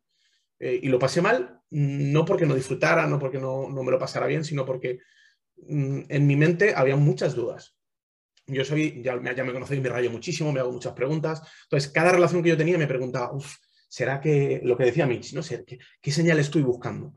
[0.59, 4.27] Eh, y lo pasé mal no porque no disfrutara, no porque no, me lo pasara
[4.27, 4.99] bien, sino porque
[5.67, 7.75] mm, en mi mente había muchas dudas.
[8.45, 11.41] Yo soy, ya, ya me conocéis, me rayo muchísimo, me hago muchas preguntas.
[11.63, 13.55] Entonces, cada relación que yo tenía me preguntaba, uff,
[13.88, 15.41] ¿será que lo que decía Mitch, ¿no?
[15.41, 17.15] ¿Qué, qué señal estoy buscando?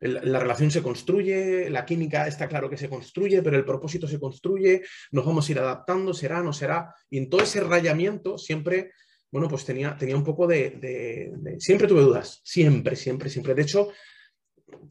[0.00, 4.20] la relación se construye, la química está claro que se construye, pero el propósito se
[4.20, 6.94] construye, nos vamos a ir adaptando, será, no será.
[7.08, 8.92] Y en todo ese rayamiento siempre,
[9.34, 13.52] bueno, pues tenía, tenía un poco de, Siempre tuve dudas, siempre, siempre, siempre.
[13.52, 13.88] De hecho,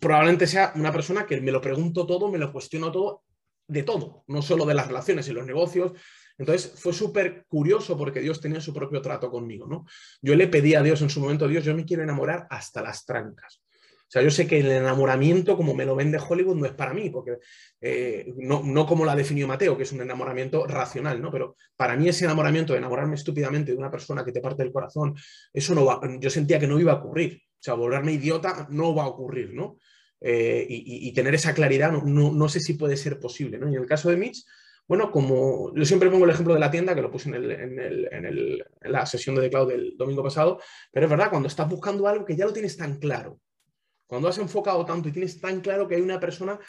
[0.01, 3.23] probablemente sea una persona que me lo pregunto todo, me lo cuestiono todo,
[3.69, 5.93] de todo, no solo de las relaciones y los negocios.
[6.37, 9.85] Entonces fue súper curioso porque Dios tenía su propio trato conmigo, ¿no?
[10.21, 13.05] Yo le pedí a Dios en su momento, Dios, yo me quiero enamorar hasta las
[13.05, 13.62] trancas.
[14.13, 17.09] Sea, yo sé que el enamoramiento, como me lo vende Hollywood, no es para mí,
[17.09, 17.39] porque
[17.81, 21.31] eh, no, como la definió Mateo, que es un enamoramiento racional, ¿no?
[21.31, 24.71] Pero para mí ese enamoramiento de enamorarme estúpidamente de una persona que te parte el
[24.71, 25.15] corazón,
[25.51, 27.41] eso no va, yo sentía que no iba a ocurrir.
[27.43, 29.79] O sea, volverme idiota no va a ocurrir, ¿no?
[30.21, 33.67] Eh, y, tener esa claridad no, sé si puede ser posible, ¿no?
[33.67, 34.45] Y en el caso de Mitch,
[34.87, 39.07] bueno, como yo siempre pongo el ejemplo de la tienda, que lo puse en, la
[39.07, 40.59] sesión de declaro del domingo pasado,
[40.91, 43.39] pero es verdad, cuando estás buscando algo que ya lo tienes tan claro,
[44.13, 46.59] cuando has enfocado tanto y tienes tan claro que hay una persona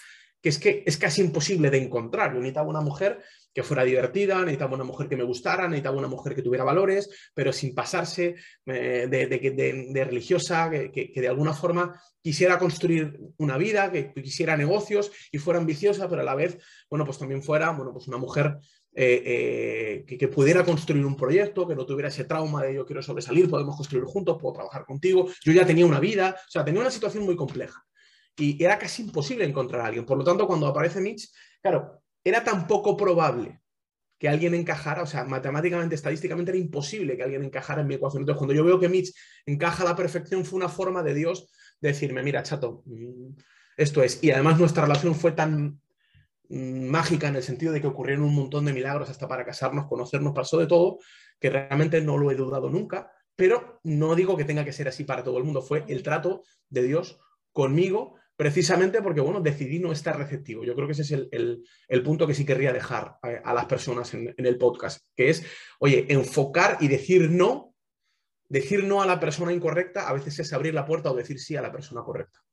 [0.41, 2.33] que es que es casi imposible de encontrar.
[2.33, 6.09] Yo necesitaba una mujer que fuera divertida, necesitaba una mujer que me gustara, necesitaba una
[6.09, 12.59] mujer que tuviera valores, pero sin pasarse eh, de, religiosa, que, de alguna forma quisiera
[12.59, 16.57] construir una vida, que quisiera negocios y fuera ambiciosa, pero a la vez,
[16.89, 18.57] bueno, pues también fuera, bueno, pues una mujer
[18.97, 23.03] eh, eh, que, pudiera construir un proyecto, que no tuviera ese trauma de yo quiero
[23.03, 25.29] sobresalir, podemos construir juntos, puedo trabajar contigo.
[25.45, 27.85] Yo ya tenía una vida, o sea, tenía una situación muy compleja
[28.37, 30.07] y era casi imposible encontrar a alguien.
[30.07, 31.29] Por lo tanto, cuando aparece Mitch,
[31.61, 33.61] claro, era tan poco probable
[34.19, 38.23] que alguien encajara, o sea, matemáticamente, estadísticamente era imposible que alguien encajara en mi ecuación.
[38.23, 39.13] Entonces, cuando yo veo que Mitch
[39.45, 43.35] encaja a la perfección, fue una forma de Dios de decirme, mira, chato, mm,
[43.77, 44.23] esto es.
[44.23, 45.81] Y además nuestra relación fue tan
[46.55, 50.33] mágica en el sentido de que ocurrieron un montón de milagros hasta para casarnos, conocernos,
[50.33, 50.99] pasó de todo,
[51.41, 55.05] que realmente no lo he dudado nunca, pero no digo que tenga que ser así
[55.05, 57.19] para todo el mundo, fue el trato de Dios
[57.53, 60.65] conmigo, precisamente porque, bueno, decidí no estar receptivo.
[60.65, 64.35] Yo creo que ese es el, punto que sí querría dejar a, las personas en,
[64.37, 65.45] en el podcast, que es,
[65.79, 67.75] oye, enfocar y decir no,
[68.49, 71.57] decir no a la persona incorrecta a veces es abrir la puerta o decir sí
[71.57, 72.44] a la persona correcta.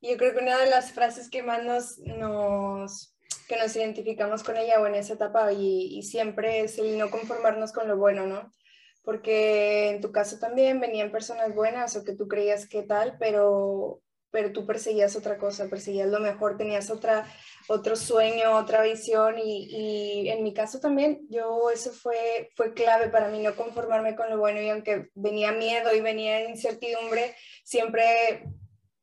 [0.00, 3.16] Yo creo que una de las frases que más nos, nos,
[3.48, 7.10] que nos identificamos con ella o en esa etapa y, y, siempre es el no
[7.10, 8.52] conformarnos con lo bueno, ¿no?
[9.02, 14.00] Porque en tu caso también venían personas buenas o que tú creías que tal, pero,
[14.30, 17.26] pero tú perseguías otra cosa, perseguías lo mejor, tenías otra,
[17.68, 23.08] otro sueño, otra visión y, y, en mi caso también yo eso fue, fue clave
[23.08, 27.34] para mí, no conformarme con lo bueno y aunque venía miedo y venía incertidumbre,
[27.64, 28.44] siempre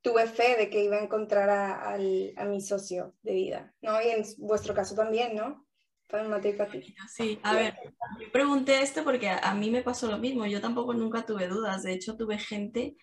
[0.06, 1.98] tuve fe de que iba a encontrar a,
[2.46, 4.00] mi socio de vida, ¿no?
[4.00, 5.66] Y en vuestro caso también, ¿no?
[7.10, 7.74] Sí, a ver,
[8.22, 11.82] yo pregunté esto porque a, mí me pasó lo mismo, yo tampoco nunca tuve dudas,
[11.82, 12.96] de hecho tuve gente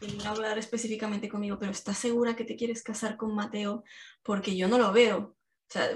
[0.00, 3.84] vino a hablar específicamente conmigo, pero ¿estás segura que te quieres casar con Mateo?
[4.22, 5.18] Porque yo no lo veo.
[5.18, 5.88] O sea,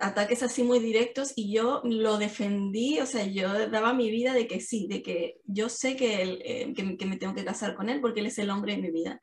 [0.00, 4.46] ataques así muy directos y yo lo defendí, o sea, yo daba mi vida de
[4.46, 7.88] que sí, de que yo sé que, eh, que, que me tengo que casar con
[7.88, 9.20] él porque él es el hombre de mi vida.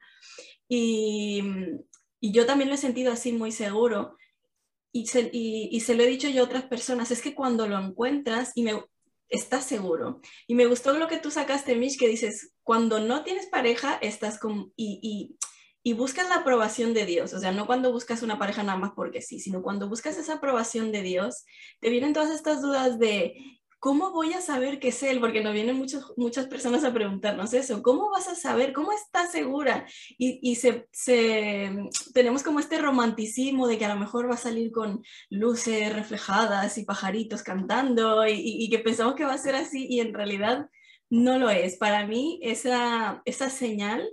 [0.67, 1.43] Y,
[2.19, 4.17] y yo también lo he sentido así muy seguro.
[4.91, 7.77] Y se, y, se, lo he dicho yo a otras personas, es que cuando lo
[7.77, 8.81] encuentras y me
[9.29, 10.21] estás seguro.
[10.47, 14.39] Y me gustó lo que tú sacaste, Mish, que dices, cuando no tienes pareja, estás
[14.39, 14.73] con...
[14.75, 15.35] Y,
[15.83, 18.91] y, buscas la aprobación de Dios, o sea, no cuando buscas una pareja nada más
[18.93, 21.45] porque sí, sino cuando buscas esa aprobación de Dios,
[21.79, 23.35] te vienen todas estas dudas de,
[23.79, 25.19] ¿cómo voy a saber que es él?
[25.19, 27.81] Porque nos vienen muchas muchas personas a preguntarnos eso.
[27.83, 28.73] ¿Cómo vas a saber?
[28.73, 29.85] ¿Cómo estás segura?
[30.17, 31.71] Y, y se, se,
[32.13, 36.77] tenemos como este romanticismo de que a lo mejor va a salir con luces reflejadas
[36.77, 40.69] y pajaritos cantando y, y, que pensamos que va a ser así y en realidad
[41.09, 41.77] no lo es.
[41.77, 44.09] Para mí esa, esa señal,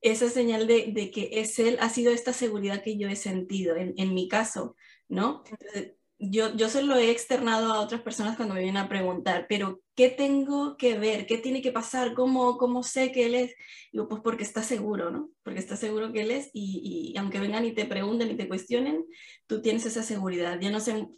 [0.00, 3.76] esa señal de, de, que es él, ha sido esta seguridad que yo he sentido
[3.76, 4.76] en, en mi caso,
[5.08, 5.42] ¿no?
[5.50, 9.46] Entonces, yo, yo se lo he externado a otras personas cuando me vienen a preguntar,
[9.48, 11.26] pero ¿qué tengo que ver?
[11.26, 12.14] ¿Qué tiene que pasar?
[12.14, 13.54] ¿Cómo, cómo sé que él es?
[13.92, 15.30] Digo, pues porque está seguro, ¿no?
[15.44, 18.48] Porque está seguro que él es y, y, aunque vengan y te pregunten y te
[18.48, 19.04] cuestionen,
[19.46, 20.58] tú tienes esa seguridad.
[20.60, 21.08] Yo no sé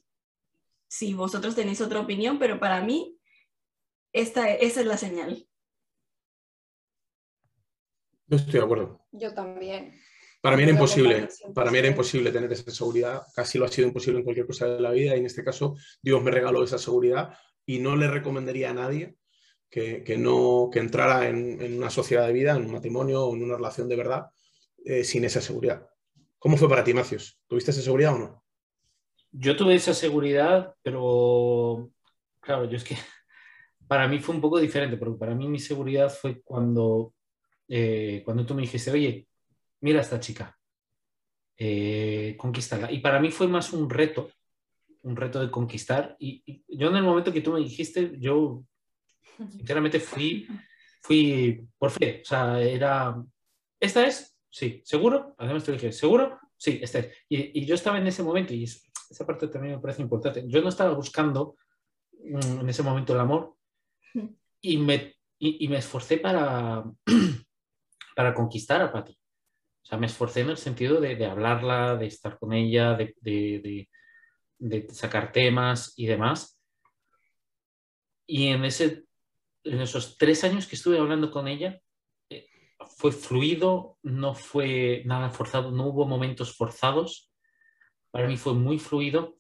[0.89, 3.17] si vosotros tenéis otra opinión, pero para mí
[4.13, 5.47] esta, esa es la señal.
[8.27, 9.01] Yo estoy de acuerdo.
[9.13, 9.99] Yo también.
[10.41, 13.87] Para mí era imposible, para mí era imposible tener esa seguridad, casi lo ha sido
[13.89, 16.79] imposible en cualquier cosa de la vida y en este caso Dios me regaló esa
[16.79, 17.35] seguridad
[17.67, 19.17] y no le recomendaría a nadie
[19.71, 23.57] que, no, que entrara en, una sociedad de vida, en un matrimonio o en una
[23.57, 24.27] relación de verdad
[24.85, 25.87] eh, sin esa seguridad.
[26.39, 27.39] ¿Cómo fue para ti, Macios?
[27.47, 28.45] ¿Tuviste esa seguridad o no?
[29.31, 31.91] Yo tuve esa seguridad, pero
[32.41, 32.97] claro, yo es que
[33.87, 37.15] para mí fue un poco diferente, porque para mí mi seguridad fue cuando,
[37.69, 39.29] eh, cuando tú me dijiste, oye,
[39.81, 40.59] mira a esta chica,
[41.57, 42.91] eh, conquistarla.
[42.91, 44.31] Y para mí fue más un reto,
[45.03, 46.17] un reto de conquistar.
[46.19, 48.65] Y, yo en el momento que tú me dijiste, yo
[49.51, 50.47] sinceramente fui,
[51.03, 52.21] fui por fe.
[52.23, 53.17] O sea, era,
[53.79, 54.37] ¿esta es?
[54.49, 55.35] Sí, ¿seguro?
[55.39, 56.39] Además te dije, ¿seguro?
[56.57, 57.09] Sí, esta es.
[57.29, 60.61] Y, y yo estaba en ese momento, y esa parte también me parece importante, yo
[60.63, 61.57] no estaba buscando
[62.13, 63.57] mm, en ese momento el amor,
[64.61, 66.85] y me, y, me esforcé para,
[68.17, 69.17] para conquistar a Patti.
[69.83, 73.89] O sea, me esforcé en el sentido de, hablarla, de estar con ella, de,
[74.91, 76.61] sacar temas y demás.
[78.27, 79.05] Y en, ese,
[79.65, 81.81] en esos tres años que estuve hablando con ella,
[82.29, 82.47] eh,
[82.97, 87.33] fue fluido, no fue nada forzado, no hubo momentos forzados.
[88.11, 89.39] Para mí fue muy fluido.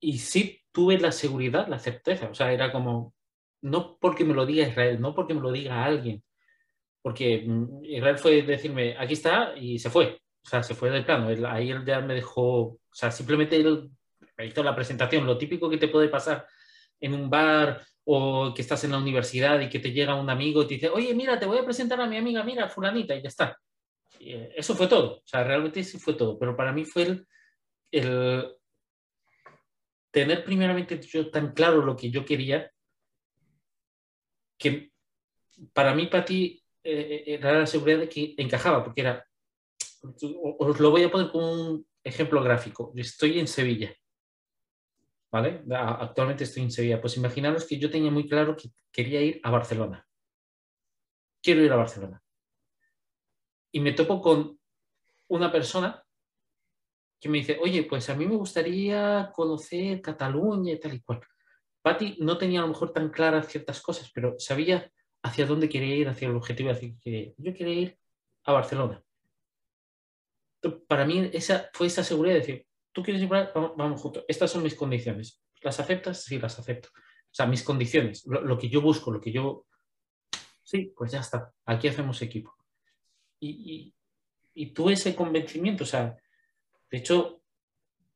[0.00, 2.28] Y sí tuve la seguridad, la certeza.
[2.28, 3.14] O sea, era como,
[3.62, 6.22] no porque me lo diga Israel, no porque me lo diga alguien,
[7.04, 10.22] porque mm, Israel fue decirme, aquí está, y se fue.
[10.42, 11.28] O sea, se fue del plano.
[11.50, 13.90] ahí él ya me dejó, o sea, simplemente él
[14.42, 16.46] hizo la presentación, lo típico que te puede pasar
[16.98, 20.62] en un bar o que estás en la universidad y que te llega un amigo
[20.62, 23.22] y te dice, oye, mira, te voy a presentar a mi amiga, mira, fulanita, y
[23.22, 23.58] ya está.
[24.20, 27.26] Eh, eso fue todo, o sea, realmente sí fue todo, pero para mí fue el,
[27.90, 28.56] el
[30.10, 32.70] tener primeramente yo tan claro lo que yo quería
[34.58, 34.90] que
[35.74, 39.26] para mí, para ti, eh, eh, era la seguridad de que encajaba, porque era,
[40.58, 42.92] os lo voy a poner como un ejemplo gráfico.
[42.94, 43.94] Estoy en Sevilla,
[45.32, 45.64] ¿vale?
[45.70, 47.00] Actualmente estoy en Sevilla.
[47.00, 50.06] Pues imaginaros que yo tenía muy claro que quería ir a Barcelona.
[51.42, 52.22] Quiero ir a Barcelona.
[53.72, 54.60] Y me topo con
[55.28, 56.04] una persona
[57.18, 61.20] que me dice, oye, pues a mí me gustaría conocer Cataluña y tal y cual.
[61.80, 64.90] Patti no tenía a lo mejor tan claras ciertas cosas, pero sabía
[65.24, 67.98] hacia dónde quería ir, hacia el objetivo, hacia que Yo quería ir
[68.44, 69.02] a Barcelona.
[70.86, 74.24] Para mí esa, fue esa seguridad de decir, tú quieres ir para vamos, vamos juntos,
[74.28, 75.42] estas son mis condiciones.
[75.62, 76.22] ¿Las aceptas?
[76.22, 76.90] Sí, las acepto.
[76.94, 79.66] O sea, mis condiciones, lo, que yo busco, lo que yo...
[80.62, 82.54] Sí, pues ya está, aquí hacemos equipo.
[83.40, 83.94] Y, y,
[84.54, 86.16] y tuve ese convencimiento, o sea,
[86.90, 87.42] de hecho,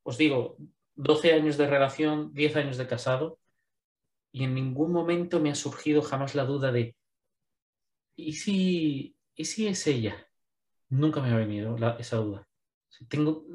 [0.03, 0.57] os digo,
[0.95, 3.39] 12 años de relación, 10 años de casado,
[4.31, 6.98] y en ningún momento me ha surgido jamás la duda de,
[8.19, 10.27] ¿y si, ¿y si es ella?
[10.89, 12.49] Nunca me ha venido esa duda.
[13.09, 13.47] tengo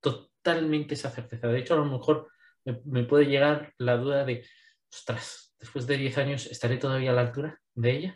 [0.00, 1.48] totalmente esa certeza.
[1.48, 2.28] De hecho, a lo mejor
[2.64, 4.46] me, puede llegar la duda de,
[4.92, 8.14] ostras, después de 10 años, ¿estaré todavía a la altura de ella?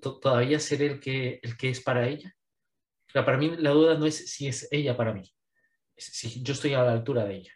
[0.00, 2.34] ¿Todavía seré el que, el que es para ella?
[3.12, 5.22] para mí la duda no es si es ella para mí,
[5.94, 7.52] es si yo estoy a la altura de ella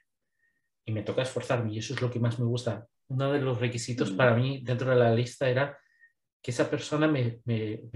[0.84, 2.86] y me toca esforzarme y eso es lo que más me gusta.
[3.08, 5.76] Uno de los requisitos para mí dentro de la lista era
[6.48, 7.42] que esa persona me,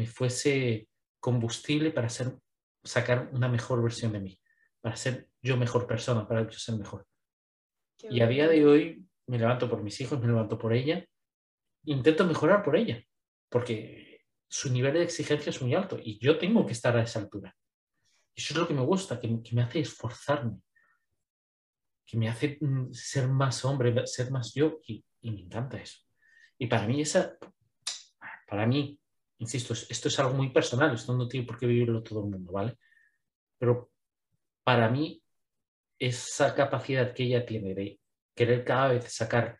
[0.04, 0.86] fuese
[1.18, 2.36] combustible para ser,
[2.84, 4.38] sacar una mejor versión de mí,
[4.82, 7.06] para ser yo mejor persona, para yo ser mejor.
[8.02, 11.02] y a día de hoy me levanto por mis hijos, me levanto por ella,
[11.84, 13.02] intento mejorar por ella,
[13.48, 17.20] porque su nivel de exigencia es muy alto y yo tengo que estar a esa
[17.20, 17.56] altura.
[18.34, 20.60] Y eso es lo que me gusta, que me hace esforzarme
[22.04, 26.00] que me hace mm, ser más hombre, ser más yo, y, me encanta eso.
[26.58, 27.38] Y para mí esa,
[28.52, 29.00] para mí,
[29.38, 32.52] insisto, esto es algo muy personal, esto no tiene por qué vivirlo todo el mundo,
[32.52, 32.76] ¿vale?
[33.58, 33.90] Pero
[34.62, 35.22] para mí,
[35.98, 37.98] esa capacidad que ella tiene de
[38.34, 39.58] querer cada vez sacar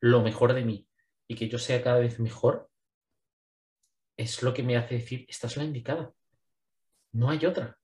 [0.00, 0.86] lo mejor de mí
[1.26, 2.68] y que yo sea cada vez mejor,
[4.18, 6.12] es lo que me hace decir, esta es la indicada.
[7.12, 7.78] No hay otra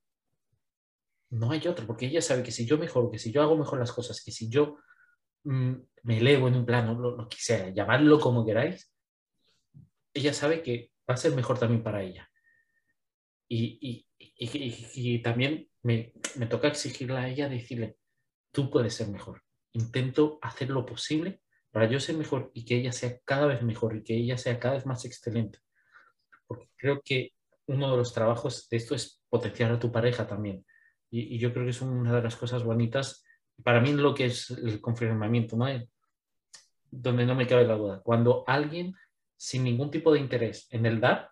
[1.33, 3.79] no hay otro, porque ella sabe que si yo mejoro, que si yo hago mejor
[3.79, 4.77] las cosas, que si yo
[5.45, 5.73] mm,
[6.03, 8.92] me elevo en un plano, lo, que sea, llamadlo como queráis,
[10.13, 12.29] ella sabe que va a ser mejor también para ella.
[13.47, 14.07] Y,
[15.23, 17.97] también me, me, toca exigirle a ella, decirle,
[18.51, 19.43] tú puedes ser mejor.
[19.73, 21.41] Intento hacer lo posible
[21.71, 24.59] para yo ser mejor y que ella sea cada vez mejor y que ella sea
[24.59, 25.59] cada vez más excelente.
[26.47, 27.33] Porque creo que
[27.67, 30.65] uno de los trabajos de esto es potenciar a tu pareja también
[31.15, 33.23] y, yo creo que es una de las cosas bonitas,
[33.63, 35.67] para mí lo que es el confirmamiento, ¿no?
[36.89, 38.01] donde no me cabe la duda.
[38.03, 38.95] Cuando alguien
[39.37, 41.31] sin ningún tipo de interés en el dar,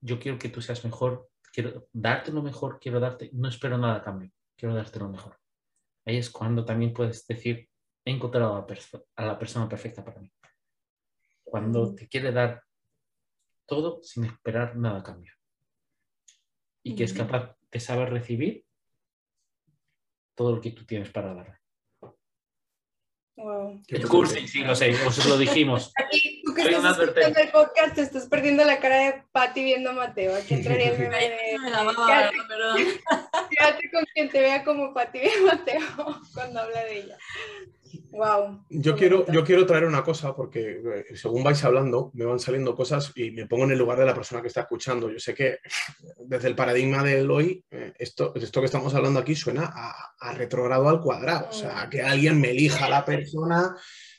[0.00, 3.96] yo quiero que tú seas mejor, quiero darte lo mejor, quiero darte, no espero nada
[3.96, 5.38] a cambio, quiero darte lo mejor.
[6.04, 7.68] Ahí es cuando también puedes decir,
[8.04, 8.76] he encontrado a la,
[9.16, 10.32] a la persona perfecta para mí.
[11.44, 12.62] Cuando te quiere dar
[13.66, 15.32] todo sin esperar nada a cambio.
[16.82, 18.66] Y que es capaz te sabe recibir
[20.34, 21.60] todo lo que tú tienes para dar.
[23.36, 23.82] Wow.
[23.88, 25.92] El curso, sí, lo sé, os lo dijimos.
[25.96, 29.64] Aquí, tú que Soy estás escuchando el podcast, te estás perdiendo la cara de Patty
[29.64, 30.34] viendo a Mateo.
[30.34, 31.58] Aquí entraría el meme de...
[33.50, 35.80] Quédate, con quien te vea como Patty ve a Mateo
[36.34, 37.18] cuando habla de ella.
[38.10, 38.64] Wow.
[38.70, 42.74] Yo quiero, yo quiero traer una cosa porque eh, según vais hablando me van saliendo
[42.74, 45.10] cosas y me pongo en el lugar de la persona que está escuchando.
[45.10, 45.58] Yo sé que
[46.18, 50.32] desde el paradigma del hoy, eh, esto, esto que estamos hablando aquí suena a, a
[50.32, 51.48] retrogrado al cuadrado.
[51.50, 53.76] O sea, que alguien me elija a la persona, mm,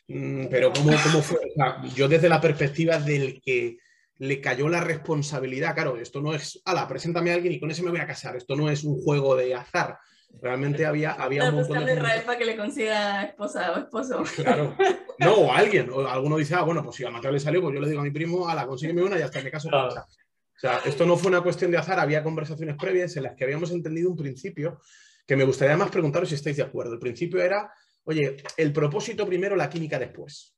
[0.08, 1.38] pero ¿cómo, cómo fue?
[1.38, 3.78] O sea, yo desde la perspectiva del que
[4.18, 7.84] le cayó la responsabilidad, claro, esto no es, ala, preséntame a alguien y con ese
[7.84, 8.36] me voy a casar.
[8.36, 9.98] Esto no es un juego de azar.
[10.42, 11.94] Realmente había, había un montón buscando de...
[11.94, 14.24] Israel para que le consiga esposa o esposo.
[14.36, 14.76] Claro.
[15.20, 15.90] No, o alguien.
[15.92, 18.02] O alguno dice, ah, bueno, pues si a Mateo le salió, pues yo le digo
[18.02, 20.02] a mi primo, a la consígueme una y hasta me caso con esa.
[20.02, 23.44] O sea, esto no fue una cuestión de azar, había conversaciones previas en las que
[23.44, 24.80] habíamos entendido un principio
[25.26, 26.94] que me gustaría más preguntaros si estáis de acuerdo.
[26.94, 27.72] El principio era,
[28.06, 30.56] oye, el propósito primero, la química después.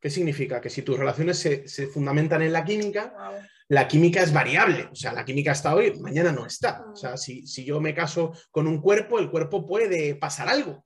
[0.00, 0.60] ¿Qué significa?
[0.60, 3.40] Que si tus relaciones se, se fundamentan en la química, Wow.
[3.68, 4.88] la química es variable.
[4.90, 6.84] O sea, la química está hoy, mañana no está.
[6.92, 10.84] O sea, si, si yo me caso con un cuerpo, el cuerpo puede pasar algo.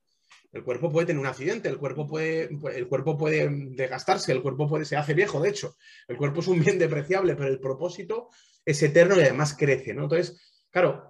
[0.52, 4.66] El cuerpo puede tener un accidente, el cuerpo puede, el cuerpo puede desgastarse, el cuerpo
[4.68, 5.76] puede, se hace viejo, de hecho.
[6.08, 8.28] El cuerpo es un bien depreciable, pero el propósito
[8.64, 10.04] es eterno y además crece, ¿no?
[10.04, 10.40] Entonces,
[10.70, 11.08] claro,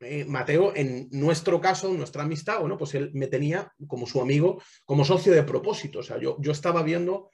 [0.00, 4.60] eh, Mateo, en nuestro caso, nuestra amistad, bueno, pues él me tenía como su amigo,
[4.84, 6.00] como socio de propósito.
[6.00, 7.30] O sea, yo, yo estaba viendo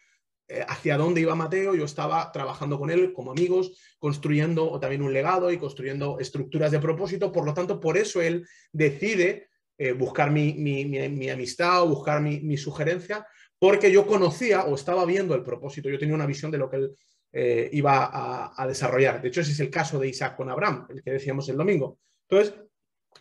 [0.48, 5.12] eh, hacia dónde iba Mateo, yo estaba trabajando con él como amigos, construyendo también un
[5.12, 7.32] legado y construyendo estructuras de propósito.
[7.32, 9.48] Por lo tanto, por eso él decide
[9.78, 13.26] eh, buscar mi, mi- mi- mi amistad o buscar mi, sugerencia,
[13.58, 16.76] porque yo conocía o estaba viendo el propósito, yo tenía una visión de lo que
[16.76, 16.96] él
[17.72, 19.20] iba a, a desarrollar.
[19.20, 21.98] De hecho, ese es el caso de Isaac con Abraham, el que decíamos el domingo.
[22.28, 22.54] Entonces,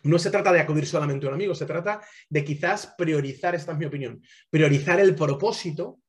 [0.02, 3.72] no se trata de acudir solamente a un amigo, se trata de quizás priorizar, esta
[3.72, 6.00] es mi opinión, priorizar el propósito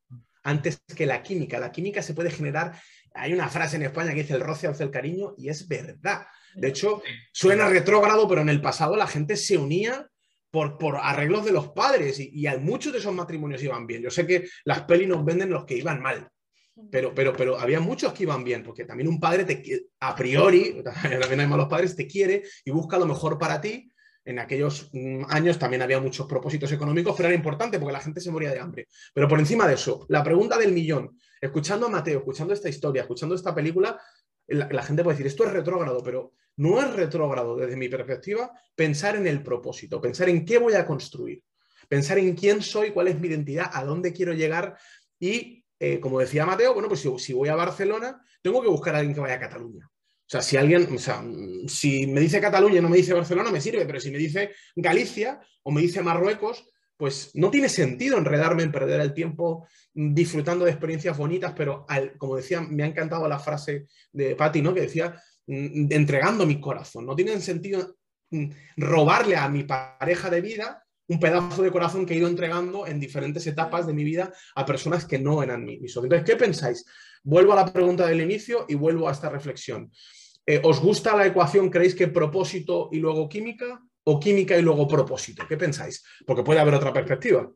[0.44, 1.60] antes que la química.
[1.60, 2.80] La química se puede generar,
[3.14, 6.28] hay una frase en España que dice el roce hace el cariño y es verdad.
[6.56, 10.08] De hecho, suena retrógrado, pero en el pasado la gente se unía
[10.52, 14.04] por, por arreglos de los padres y, y muchos de esos matrimonios iban bien.
[14.04, 16.30] Yo sé que las pelis nos venden los que iban mal,
[16.92, 20.84] pero, pero, pero había muchos que iban bien, porque también un padre te, a priori,
[20.84, 23.90] también hay malos padres, te quiere y busca lo mejor para ti.
[24.26, 28.20] En aquellos mm, años también había muchos propósitos económicos, pero era importante porque la gente
[28.20, 28.88] se moría de hambre.
[29.14, 33.04] Pero por encima de eso, la pregunta del millón, escuchando a Mateo, escuchando esta historia,
[33.04, 34.00] escuchando esta película,
[34.48, 38.52] la, la gente puede decir, esto es retrógrado, pero no es retrógrado desde mi perspectiva
[38.76, 41.44] pensar en el propósito, pensar en qué voy a construir,
[41.88, 44.78] pensar en quién soy, cuál es mi identidad, a dónde quiero llegar
[45.20, 49.00] y, eh, como decía Mateo, bueno, pues si, voy a Barcelona, tengo que buscar a
[49.00, 49.86] alguien que vaya a Cataluña.
[49.88, 53.14] O sea, si alguien, o sea, mm, si me dice Cataluña y no me dice
[53.14, 56.66] Barcelona, me sirve, pero si me dice Galicia o me dice Marruecos,
[56.98, 61.86] pues no tiene sentido enredarme en perder el tiempo disfrutando de experiencias bonitas, pero
[62.18, 64.74] como decía, me ha encantado la frase de Patti, ¿no?
[64.74, 67.06] Que decía, mm, entregando mi corazón.
[67.06, 67.98] No tiene sentido
[68.32, 72.88] mm, robarle a mi pareja de vida un pedazo de corazón que he ido entregando
[72.88, 76.06] en diferentes etapas de mi vida a personas que no eran mi- mis socios.
[76.12, 76.86] Entonces, ¿qué pensáis?
[77.24, 79.92] Vuelvo a la pregunta del inicio y vuelvo a esta reflexión.
[80.48, 81.70] Eh, ¿Os gusta la ecuación?
[81.70, 83.82] ¿Creéis que propósito y luego química?
[84.04, 85.46] ¿O química y luego propósito?
[85.48, 86.04] ¿Qué pensáis?
[86.26, 87.52] Porque puede haber otra perspectiva.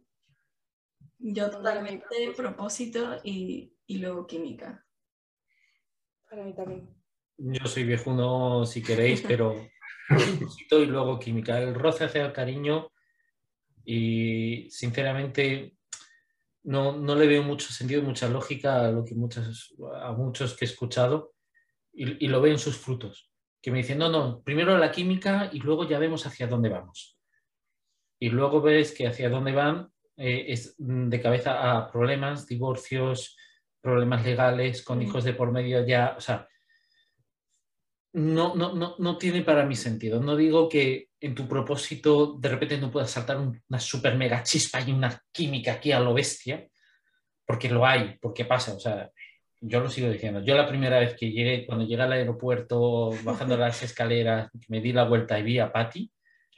[1.19, 4.85] Yo totalmente propósito y, y luego química.
[6.29, 6.89] Para mí también.
[7.37, 9.55] Yo soy viejuno si queréis, pero
[10.07, 11.59] propósito y luego química.
[11.59, 12.91] El roce hacia el cariño
[13.91, 15.73] y sinceramente
[16.63, 20.65] no, no le veo mucho sentido, mucha lógica a lo que muchas, a muchos que
[20.65, 21.33] he escuchado
[21.91, 23.31] y, y lo veo en sus frutos.
[23.59, 27.17] Que me dicen, no, no, primero la química y luego ya vemos hacia dónde vamos.
[28.19, 33.35] Y luego ves que hacia dónde van eh, es de cabeza a problemas, divorcios,
[33.81, 35.01] problemas legales, con Mm.
[35.01, 36.47] hijos de por medio ya, o sea,
[38.13, 40.21] no, no, no, no tiene para mí sentido.
[40.21, 44.41] No digo que en tu propósito de repente no puedas saltar un- una super mega
[44.43, 46.67] chispa y una química aquí a lo bestia,
[47.45, 48.73] porque lo hay, porque pasa.
[48.73, 49.09] O sea,
[49.61, 50.41] yo lo sigo diciendo.
[50.41, 54.93] Yo la primera vez que llegué, cuando llegué al aeropuerto, bajando las escaleras, me di
[54.93, 56.11] la vuelta y vi a Patty,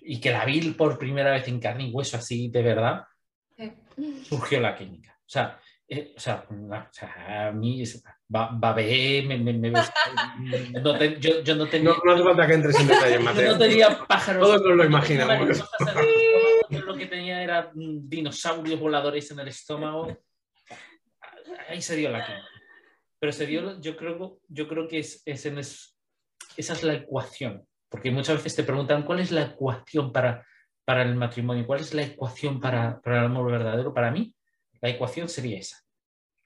[0.03, 3.03] y que la vi por primera vez en carne y hueso así de verdad,
[4.23, 5.17] surgió la química.
[5.19, 5.59] O sea,
[5.93, 10.97] eh, o sea, la- o sea, a mí es- ba- babeé, me, me- me- no
[10.97, 11.89] te- yo, yo no tenía...
[11.89, 13.51] No, no hace falta que entres en detalle, Yo Mateo.
[13.51, 14.41] no tenía pájaros.
[14.41, 15.63] Todos nos lo no imaginamos.
[16.69, 20.17] yo lo que tenía era mm, dinosaurios voladores en el estómago.
[21.67, 22.47] Ahí se dio la química.
[23.19, 25.97] Pero se dio, yo creo, yo creo que es, es en es-
[26.57, 30.45] esa es la ecuación Porque muchas veces te preguntan cuál es la ecuación para,
[30.85, 33.93] para el matrimonio, cuál es la ecuación para, para el amor verdadero.
[33.93, 34.33] Para mí,
[34.81, 35.80] la ecuación sería esa.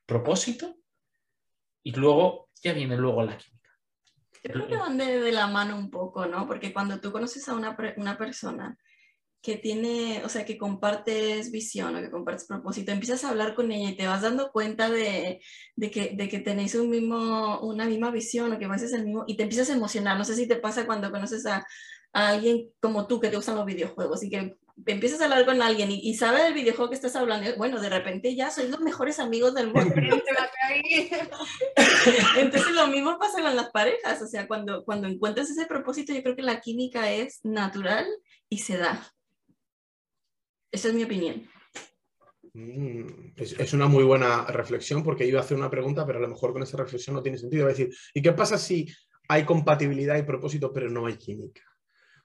[0.06, 0.76] Propósito
[1.84, 3.70] y luego ya viene luego la química.
[4.43, 6.47] Yo creo que van de, la mano un poco, ¿no?
[6.47, 8.78] Porque cuando tú conoces a una, persona
[9.41, 13.72] que tiene, o sea, que compartes visión o que compartes propósito, empiezas a hablar con
[13.72, 15.41] ella y te vas dando cuenta de,
[15.76, 19.24] de que, de que tenéis un mismo, una misma visión o que vas el mismo,
[19.28, 20.18] y te empiezas a emocionar.
[20.18, 21.66] No sé si te pasa cuando conoces a,
[22.16, 24.55] a alguien como tú que te gustan los videojuegos y que
[24.86, 27.89] empiezas a hablar con alguien y, y sabe del videojuego que estás hablando, bueno, de
[27.89, 29.93] repente ya sois los mejores amigos del mundo.
[29.93, 31.11] Te la caí.
[32.38, 36.24] Entonces lo mismo pasa con las parejas, o sea, cuando, cuando encuentras ese propósito, yo
[36.24, 38.05] creo que la química es natural
[38.47, 39.11] y se da.
[40.72, 41.43] Esa es mi opinión.
[42.53, 46.30] Mm, Es, una muy buena reflexión porque iba a hacer una pregunta, pero a lo
[46.30, 47.63] mejor con esa reflexión no tiene sentido.
[47.63, 48.88] Iba a decir, ¿y qué pasa si
[49.28, 51.61] hay compatibilidad y propósito, pero no hay química?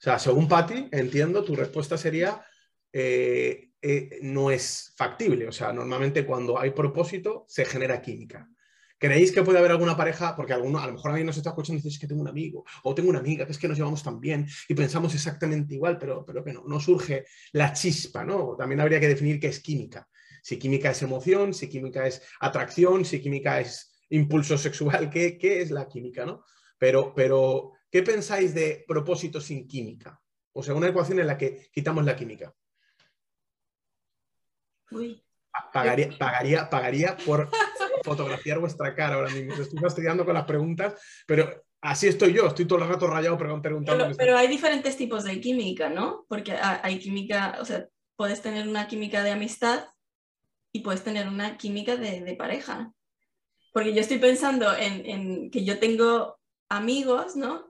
[0.00, 2.42] Sea, según Patti, entiendo, tu respuesta sería,
[2.90, 5.46] eh, eh, no es factible.
[5.46, 8.48] O sea, normalmente cuando hay propósito se genera química.
[8.98, 10.34] ¿Creéis que puede haber alguna pareja?
[10.34, 12.28] Porque alguno, a lo mejor alguien nos está escuchando y dice, es que tengo un
[12.28, 15.74] amigo o tengo una amiga, que es que nos llevamos tan bien y pensamos exactamente
[15.74, 18.56] igual, pero, pero que no, no surge la chispa, ¿no?
[18.56, 20.08] También habría que definir qué es química.
[20.42, 25.60] Si química es emoción, si química es atracción, si química es impulso sexual, ¿qué, qué
[25.60, 26.44] es la química, no?
[26.78, 30.20] Pero, pero, ¿qué pensáis de propósito sin química?
[30.52, 32.52] O sea, una ecuación en la que quitamos la química.
[34.90, 35.22] Uy,
[35.72, 37.48] Pagaría, pagaría, pagaría por
[38.04, 39.52] fotografiar vuestra cara ahora mismo.
[39.54, 40.94] Os estoy fastidiando con las preguntas,
[41.26, 43.82] pero así estoy yo, estoy todo el rato rayado preguntando.
[43.84, 46.24] pero, pero hay diferentes tipos de química, ¿no?
[46.28, 47.86] Porque ha- hay química, o sea,
[48.16, 49.88] puedes tener una química de amistad
[50.72, 52.92] y puedes tener una química de, de pareja.
[53.72, 56.38] Porque yo estoy pensando en, en que yo tengo
[56.68, 57.69] amigos, ¿no?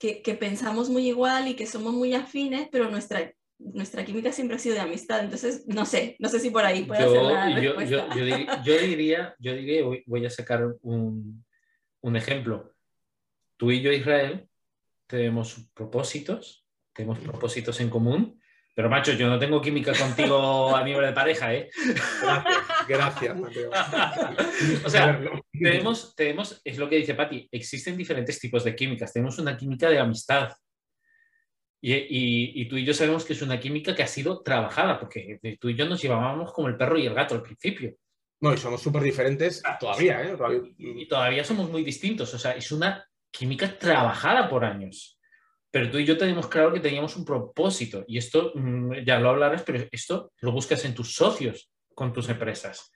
[0.00, 4.56] Que, que pensamos muy igual y que somos muy afines, pero nuestra, nuestra química siempre
[4.56, 5.20] ha sido de amistad.
[5.22, 8.24] Entonces, no sé, no sé si por ahí puede ser Yo, la yo- yo- yo
[8.24, 11.44] dir- yo diría, yo diría, voy- voy a sacar un,
[12.00, 12.74] un ejemplo.
[13.58, 14.48] Tú y yo, Israel,
[15.06, 18.39] tenemos propósitos, tenemos propósitos en común,
[18.74, 21.68] pero macho, yo no tengo química contigo a nivel de pareja, ¿eh?
[22.22, 23.70] Gracias, gracias, Mateo.
[24.84, 25.20] O sea,
[25.52, 29.12] tenemos, tenemos, es lo que dice Patti, existen diferentes tipos de químicas.
[29.12, 30.52] Tenemos una química de amistad.
[31.82, 34.98] Y, y- y tú y yo sabemos que es una química que ha sido trabajada,
[35.00, 37.94] porque tú y yo nos llevábamos como el perro y el gato al principio.
[38.42, 40.34] No, y somos súper diferentes todavía, ¿eh?
[40.36, 42.32] Todavía- Y todavía somos muy distintos.
[42.34, 45.19] O sea, es una química trabajada por años.
[45.70, 48.04] Pero tú y yo tenemos claro que teníamos un propósito.
[48.08, 52.28] Y esto, mm, ya lo hablarás, pero esto lo buscas en tus socios con tus
[52.28, 52.92] empresas.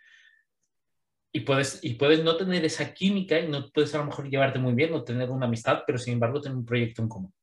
[1.32, 4.58] Y puedes, y puedes no tener esa química y no puedes a lo mejor llevarte
[4.58, 7.34] muy bien o tener una amistad, pero sin embargo tener un proyecto en común.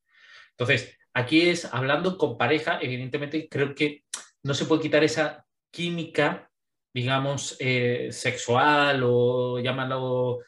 [0.51, 4.03] Entonces, aquí es hablando con pareja, evidentemente creo que
[4.43, 6.49] no se puede quitar esa química,
[6.93, 10.39] digamos, eh, sexual o llámalo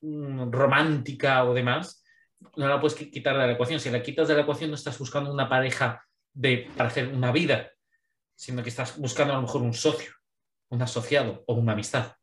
[0.00, 2.03] mm, romántica o demás,
[2.56, 3.80] no la puedes qui- quitar de la ecuación.
[3.80, 7.32] Si la quitas de la ecuación no estás buscando una pareja de, para hacer una
[7.32, 7.70] vida,
[8.34, 10.12] sino que estás buscando a lo mejor un socio,
[10.70, 12.16] un asociado o una amistad,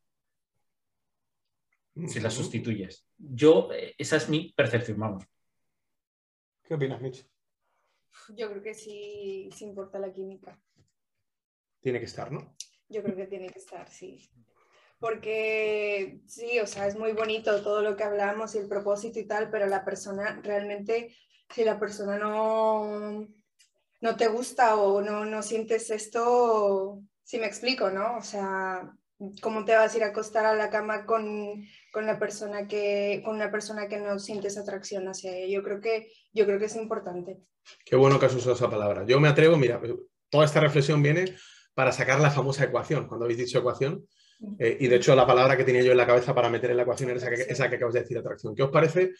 [2.07, 3.05] si la sustituyes.
[3.17, 5.25] Yo, eh, esa es mi percepción, vamos.
[6.63, 7.25] ¿Qué opinas, Mitch?
[8.29, 10.59] Yo creo que sí, sí importa la química.
[11.81, 12.55] Tiene que estar, ¿no?
[12.89, 14.29] Yo creo que tiene que estar, sí.
[15.01, 19.25] Porque sí, o sea, es muy bonito todo lo que hablamos y el propósito y
[19.25, 21.15] tal, pero la persona realmente,
[21.49, 23.27] si la persona no,
[23.99, 28.17] no te gusta o no, no sientes esto, si me explico, ¿no?
[28.17, 28.93] O sea,
[29.41, 33.23] ¿cómo te vas a ir a acostar a la cama con, con la persona que,
[33.25, 35.55] con una persona que no sientes atracción hacia ella?
[35.55, 37.39] Yo creo que, yo creo que es importante.
[37.83, 39.03] Qué bueno que has usado esa palabra.
[39.07, 39.81] Yo me atrevo, mira,
[40.29, 41.35] toda esta reflexión viene
[41.73, 44.05] para sacar la famosa ecuación, cuando habéis dicho ecuación.
[44.57, 46.77] Eh, y de hecho, la palabra que tenía yo en la cabeza para meter en
[46.77, 48.55] la ecuación era esa que, esa que acabas de decir, atracción.
[48.55, 49.11] ¿Qué os parece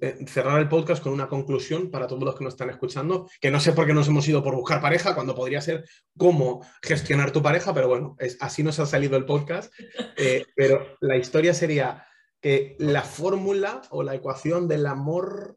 [0.00, 3.28] eh, cerrar el podcast con una conclusión para todos los que nos están escuchando?
[3.40, 5.84] Que no sé por qué nos hemos ido por buscar pareja, cuando podría ser
[6.16, 9.72] cómo gestionar tu pareja, pero bueno, es, así nos ha salido el podcast.
[10.16, 12.04] Eh, pero la historia sería
[12.40, 15.56] que la fórmula o la ecuación del amor,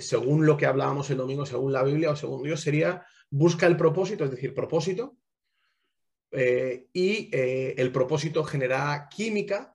[0.00, 3.76] según lo que hablábamos el domingo, según la Biblia o según Dios, sería busca el
[3.76, 5.18] propósito, es decir, propósito,
[6.32, 9.74] eh, y eh, el propósito genera química,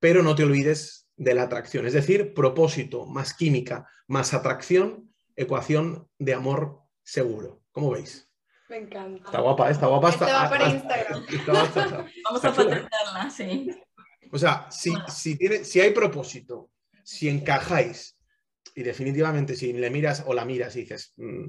[0.00, 1.86] pero no te olvides de la atracción.
[1.86, 7.62] Es decir, propósito más química más atracción, ecuación de amor seguro.
[7.72, 8.28] ¿Cómo veis?
[8.68, 9.24] Me encanta.
[9.26, 9.72] Está guapa, ¿eh?
[9.72, 10.10] está guapa.
[10.10, 11.24] Esto está- va para está- Instagram.
[11.28, 11.52] está
[12.24, 13.70] Vamos está a patentarla, sí.
[14.30, 16.70] O sea, si, si, tiene, si hay propósito,
[17.04, 18.16] si encajáis
[18.74, 21.48] y definitivamente si le miras o la miras y dices, mm,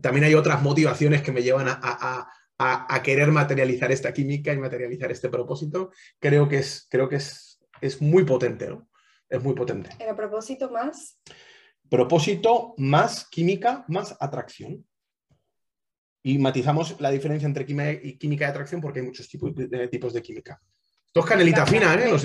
[0.00, 2.26] también hay otras motivaciones que me llevan a,
[3.02, 8.00] querer materializar esta química y materializar este propósito, creo que es, creo que es, es
[8.00, 8.88] muy potente, ¿no?
[9.28, 9.90] Es muy potente.
[9.98, 11.20] ¿El propósito más?
[11.88, 14.86] Propósito más química, más atracción.
[16.22, 19.88] Y matizamos la diferencia entre química y química de atracción porque hay muchos tipos de,
[19.88, 20.60] tipos de química.
[21.06, 22.16] Esto es canelita fina, ¿eh?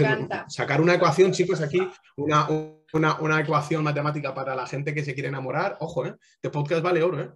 [0.47, 1.79] sacar una ecuación, chicos, aquí,
[2.15, 2.47] una,
[3.19, 5.77] una, ecuación matemática para la gente que se quiere enamorar.
[5.81, 6.15] Ojo, ¿eh?
[6.35, 7.29] Este podcast vale oro, ¿eh?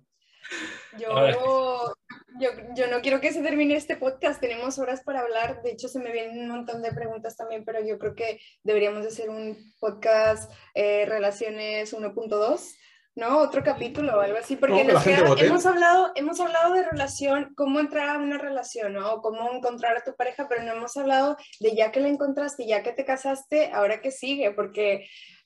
[0.97, 1.93] Yo,
[2.39, 5.99] yo, no quiero que se termine este podcast, tenemos horas para hablar, de hecho se
[5.99, 10.51] me vienen un montón de preguntas también, pero yo creo que deberíamos hacer un podcast
[10.73, 12.75] eh, Relaciones 1.2.
[13.15, 13.37] ¿no?
[13.37, 18.17] Otro capítulo o algo así, porque hemos, hablado, hemos hablado de relación, cómo entrar a
[18.17, 19.13] una relación, ¿no?
[19.13, 22.65] O cómo encontrar a tu pareja, pero no hemos hablado de ya que la encontraste,
[22.65, 25.05] ya que te casaste, ahora que sigue, porque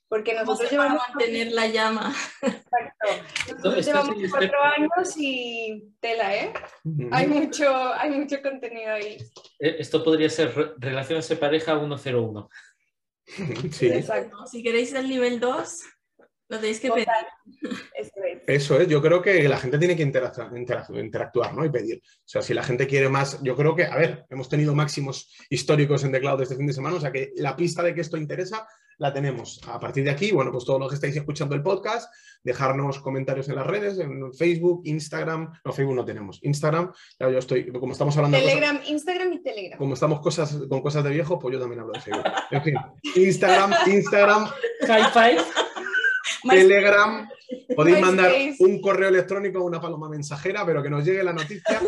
[0.09, 2.15] porque nosotros llevamos a mantener la llama.
[2.41, 3.53] Exacto.
[3.55, 6.53] Nosotros llevamos cuatro años y tela, ¿eh?
[7.11, 9.17] Hay mucho, hay mucho contenido ahí.
[9.59, 12.49] Eh, esto podría ser relaciones de pareja 101.
[13.71, 13.87] Sí.
[13.87, 14.47] Exacto.
[14.47, 15.69] Si queréis el nivel 2,
[16.49, 17.07] lo tenéis que pedir.
[18.47, 18.87] Eso es.
[18.87, 21.65] yo creo que la gente tiene que interactuar, interactuar, ¿no?
[21.65, 21.97] Y pedir.
[21.97, 25.29] O sea, si la gente quiere más, yo creo que, a ver, hemos tenido máximos
[25.49, 28.01] históricos en The Cloud este fin de semana, o sea que la pista de que
[28.01, 28.65] esto interesa
[28.97, 29.61] la tenemos.
[29.67, 32.11] A partir de aquí, bueno, pues todos los que estáis escuchando el podcast,
[32.43, 37.37] dejarnos comentarios en las redes, en Facebook, Instagram, no, Facebook no tenemos, Instagram, ya yo
[37.37, 39.77] estoy, como estamos hablando Telegram, Instagram y Telegram.
[39.77, 42.25] Como estamos cosas, con cosas de viejo, pues yo también hablo de Facebook.
[42.51, 42.75] En fin,
[43.15, 44.47] Instagram, Instagram,
[44.81, 45.37] Hi-Fi.
[46.49, 47.27] Telegram,
[47.75, 51.81] podéis mandar un correo electrónico o una paloma mensajera, pero que nos llegue la noticia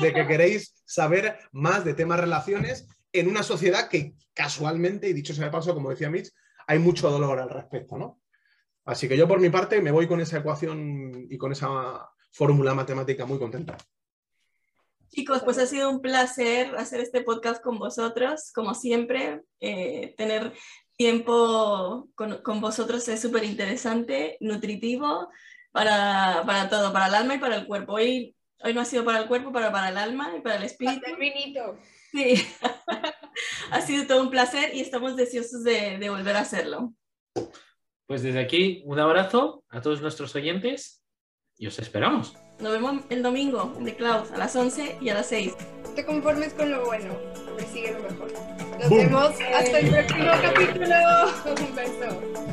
[0.00, 5.34] de que queréis saber más de temas relaciones en una sociedad que casualmente, y dicho
[5.34, 6.30] sea de paso, como decía Mitch,
[6.66, 8.20] hay mucho dolor al respecto, ¿no?
[8.84, 12.74] Así que yo por mi parte me voy con esa ecuación y con esa fórmula
[12.74, 13.76] matemática muy contenta.
[15.08, 20.54] Chicos, pues ha sido un placer hacer este podcast con vosotros, como siempre, eh, tener
[20.96, 25.28] tiempo con, con vosotros es súper interesante, nutritivo
[25.70, 27.94] para, para, todo, para el alma y para el cuerpo.
[27.94, 30.62] Hoy, hoy no ha sido para el cuerpo, pero para el alma y para el
[30.62, 31.04] espíritu.
[32.12, 32.46] Sí,
[33.70, 36.92] ha sido todo un placer y estamos deseosos de, de, volver a hacerlo.
[38.06, 41.02] Pues desde aquí, un abrazo a todos nuestros oyentes
[41.56, 42.36] y os esperamos.
[42.60, 45.54] Nos vemos el domingo en The Cloud a las 11 y a las 6.
[45.96, 47.16] Te conformes con lo bueno,
[47.56, 48.32] persigue lo mejor.
[48.78, 50.96] Nos vemos hasta el próximo capítulo.
[51.68, 52.51] Un beso.